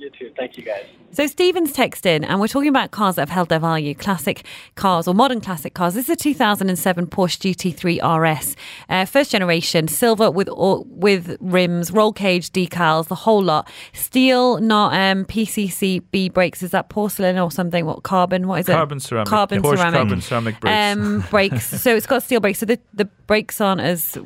[0.00, 0.32] You too.
[0.34, 0.86] Thank you, guys.
[1.12, 4.46] So Stephen's text in, and we're talking about cars that have held their value, classic
[4.76, 5.92] cars or modern classic cars.
[5.92, 8.56] This is a 2007 Porsche GT3 RS,
[8.88, 13.68] uh, first generation, silver with all, with rims, roll cage decals, the whole lot.
[13.92, 16.62] Steel, not um, PCCB brakes.
[16.62, 17.84] Is that porcelain or something?
[17.84, 18.48] What carbon?
[18.48, 18.72] What is it?
[18.72, 19.28] Carbon ceramic.
[19.28, 19.98] Carbon Porsche ceramic.
[19.98, 20.96] carbon ceramic brakes.
[20.96, 21.66] Um, brakes.
[21.82, 22.60] so it's got steel brakes.
[22.60, 24.16] So the the brakes aren't as.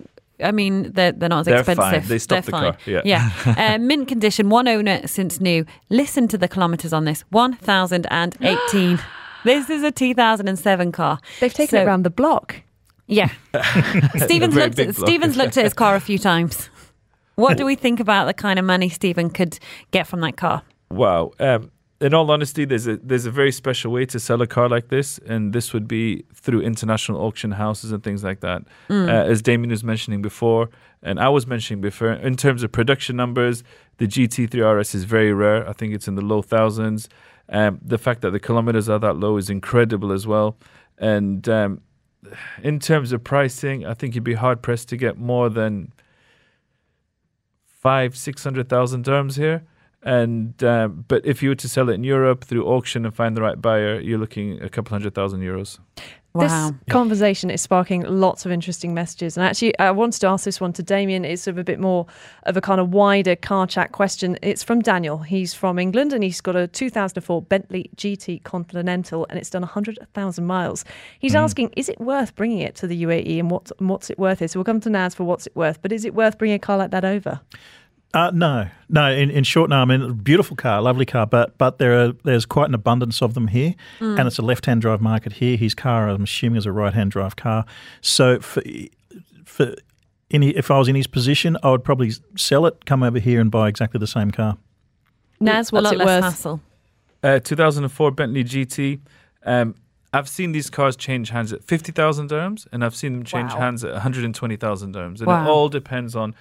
[0.42, 1.84] I mean, they're they're not as They're expensive.
[1.84, 2.08] fine.
[2.08, 2.72] They stop They're the car.
[2.84, 3.02] fine.
[3.04, 3.30] Yeah.
[3.56, 5.64] uh, mint condition, one owner since new.
[5.90, 8.98] Listen to the kilometres on this: one thousand and eighteen.
[9.44, 11.18] this is a two thousand and seven car.
[11.40, 12.62] They've taken it around the block.
[13.06, 13.30] Yeah.
[14.16, 15.08] Stephen's looked at block.
[15.08, 16.68] Stephen's looked at his car a few times.
[17.36, 19.58] What do we think about the kind of money Stephen could
[19.90, 20.62] get from that car?
[20.90, 21.32] Wow.
[21.40, 21.70] Um,
[22.00, 24.88] in all honesty, there's a there's a very special way to sell a car like
[24.88, 28.62] this, and this would be through international auction houses and things like that.
[29.08, 30.70] Uh, as Damien was mentioning before,
[31.02, 33.62] and I was mentioning before, in terms of production numbers,
[33.98, 35.68] the GT3 RS is very rare.
[35.68, 37.08] I think it's in the low thousands.
[37.48, 40.56] Um, the fact that the kilometers are that low is incredible as well.
[40.98, 41.82] And um,
[42.62, 45.92] in terms of pricing, I think you'd be hard pressed to get more than
[47.66, 49.64] five, six hundred thousand dirhams here.
[50.04, 53.34] And uh, but if you were to sell it in Europe through auction and find
[53.36, 55.78] the right buyer, you're looking a couple hundred thousand euros.
[56.34, 56.72] Wow.
[56.72, 59.36] This conversation is sparking lots of interesting messages.
[59.36, 61.24] And actually, I wanted to ask this one to Damien.
[61.24, 62.06] It's sort of a bit more
[62.42, 64.36] of a kind of wider car chat question.
[64.42, 65.18] It's from Daniel.
[65.18, 70.44] He's from England and he's got a 2004 Bentley GT Continental and it's done 100,000
[70.44, 70.84] miles.
[71.20, 74.42] He's asking, is it worth bringing it to the UAE and what, what's it worth?
[74.42, 74.50] Is?
[74.50, 76.58] So we'll come to Naz for what's it worth, but is it worth bringing a
[76.58, 77.40] car like that over?
[78.14, 79.10] Uh, no, no.
[79.12, 79.76] In, in short, no.
[79.76, 83.34] I mean, beautiful car, lovely car, but but there are there's quite an abundance of
[83.34, 85.56] them here, and it's a left-hand drive market here.
[85.56, 87.64] His car, I'm assuming, is a right-hand drive car.
[88.00, 88.62] So for
[89.44, 89.74] for
[90.30, 93.40] in, if I was in his position, I would probably sell it, come over here,
[93.40, 94.56] and buy exactly the same car.
[95.40, 96.24] Naz, a what's lot it less worth?
[96.24, 96.60] hassle.
[97.22, 99.00] Uh, 2004 Bentley GT.
[99.44, 99.74] Um,
[100.12, 103.58] I've seen these cars change hands at 50,000 dirhams, and I've seen them change Wow.
[103.60, 105.18] hands at 120,000 dirhams.
[105.18, 105.44] And Wow.
[105.44, 106.34] it all depends on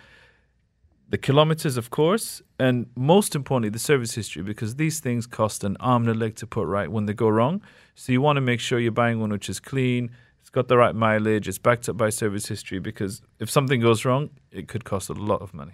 [1.13, 5.77] the kilometers, of course, and most importantly, the service history, because these things cost an
[5.79, 7.61] arm and a leg to put right when they go wrong.
[7.93, 10.09] So you want to make sure you're buying one which is clean,
[10.41, 14.05] it's got the right mileage, it's backed up by service history, because if something goes
[14.05, 15.73] wrong, it could cost a lot of money.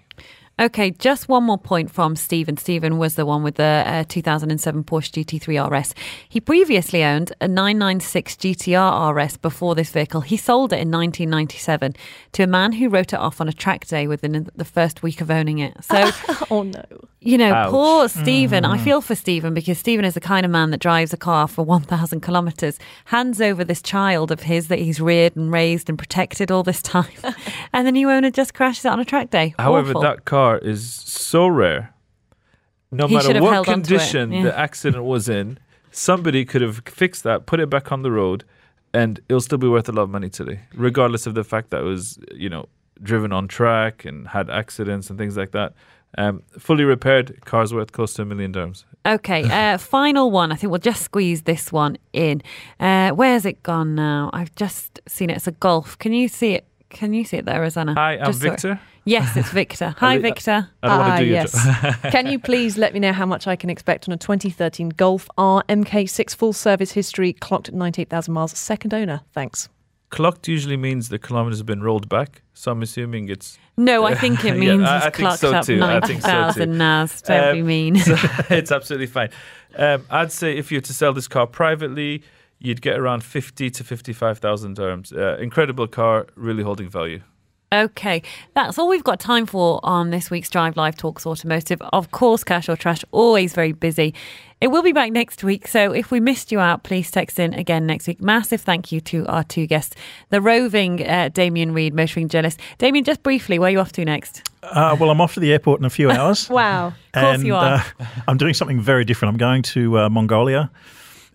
[0.60, 2.58] Okay, just one more point from Stephen.
[2.58, 5.96] Stephen was the one with the uh, 2007 Porsche GT3 RS.
[6.28, 10.20] He previously owned a 996 GT3 RS before this vehicle.
[10.20, 11.96] He sold it in 1997
[12.34, 15.22] to a man who wrote it off on a track day within the first week
[15.22, 15.78] of owning it.
[15.82, 16.12] So,
[16.52, 16.84] Oh, no.
[17.22, 17.70] you know, Ouch.
[17.72, 18.66] poor Stephen.
[18.66, 21.48] I feel for Stephen because Stephen is the kind of man that drives a car
[21.48, 25.98] for 1,000 kilometres, hands over this child of his that he's reared and raised and
[25.98, 27.08] protected all this time.
[27.74, 29.56] and the new owner just crashes it on a track day.
[29.58, 30.02] However, Awful.
[30.02, 31.94] that car is so rare.
[32.92, 34.44] No He should matter have what held on it, condition yeah.
[34.44, 35.60] the accident was in,
[35.92, 38.44] somebody could have fixed that, put it back on the road,
[38.94, 41.82] and it'll still be worth a lot of money today, regardless of the fact that
[41.82, 42.68] it was, you know,
[43.02, 45.74] driven on track and had accidents and things like that.
[46.18, 48.84] Um, fully repaired, car's worth close to a million dirhams.
[49.06, 49.44] Okay,
[49.74, 50.52] uh, final one.
[50.52, 52.42] I think we'll just squeeze this one in.
[52.80, 54.32] Uh, where's it gone now?
[54.34, 55.38] I've just seen it.
[55.38, 55.98] It's a golf.
[56.00, 56.66] Can you see it?
[56.90, 57.94] Can you see it there, Rosanna?
[57.96, 58.80] Hi, I'm Just so- Victor.
[59.06, 59.96] Yes, it's Victor.
[59.98, 60.70] Hi, Victor.
[60.84, 61.96] I don't want Ah, to do your yes.
[62.12, 65.28] Can you please let me know how much I can expect on a 2013 Golf
[65.38, 69.22] R MK6 full service history, clocked at 98,000 miles, second owner?
[69.34, 69.70] Thanks.
[70.10, 72.42] clocked usually means the kilometers have been rolled back.
[72.54, 73.58] So I'm assuming it's.
[73.78, 75.82] No, I think it Yeah, means I- I it's think clocked so up too.
[75.82, 76.14] I so too.
[76.14, 77.22] 90,000 Naz.
[77.22, 77.96] Don't be Um, mean.
[77.98, 78.16] so
[78.50, 79.30] it's absolutely fine.
[79.76, 82.22] Um, I'd say if you were to sell this car privately,
[82.60, 85.16] you'd get around fifty to fifty-five thousand dirhams.
[85.16, 87.22] Uh, incredible car, really holding value.
[87.72, 88.24] Okay,
[88.56, 91.80] that's all we've got time for on this week's Drive Live Talks Automotive.
[91.94, 94.16] Of course, Cash or Trash, always very busy.
[94.60, 97.54] It will be back next week, so if we missed you out, please text in
[97.54, 98.22] again next week.
[98.22, 99.96] Massive thank you to our two guests,
[100.30, 102.60] the roving uh, Damien Reid, motoring journalist.
[102.80, 104.50] Damien, just briefly, where are you off to next?
[104.64, 106.50] Uh, well, I'm off to the airport in a few hours.
[106.60, 107.76] Wow, of course and you are.
[108.00, 109.32] Uh, I'm doing something very different.
[109.32, 110.10] I'm going to uh,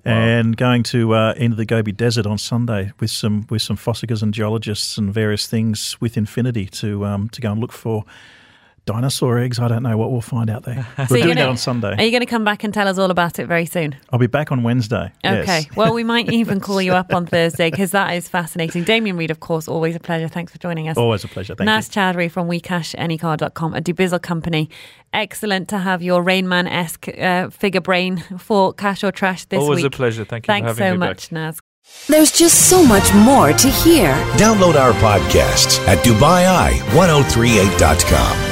[0.05, 4.35] And going to uh, the Gobi Desert on Sunday with some with some fossickers and
[4.35, 8.05] geologists and various things with Infiniti to um, to go and look for
[8.87, 9.59] dinosaur eggs.
[9.59, 10.87] I don't know what we'll find out there.
[10.99, 11.95] We're So you're doing that gonna- on Sunday.
[11.97, 13.97] Are you going to come back and tell us all about it very soon?
[14.11, 15.11] I'll be back on Wednesday.
[15.24, 15.45] Okay.
[15.47, 15.66] Yes.
[15.76, 18.85] Well, we might even call you up on Thursday because that is fascinating.
[18.85, 20.28] Damien Reid, of course, always a pleasure.
[20.28, 20.97] Thanks for joining us.
[20.97, 21.55] Always a pleasure.
[21.55, 24.68] Thank Naz Chaudry from WeCashAnyCar.com, a Dubizzle company.
[25.12, 29.85] Excellent to have your Rainman esque uh, figure brain for Cash or Trash this Always
[29.85, 29.87] week.
[29.87, 30.24] a pleasure.
[30.24, 31.61] Thank you Thanks for having so me much, Naz.
[32.09, 34.14] There's just so much more to hear.
[34.37, 38.44] Download our podcasts at DubaiEye1038.com.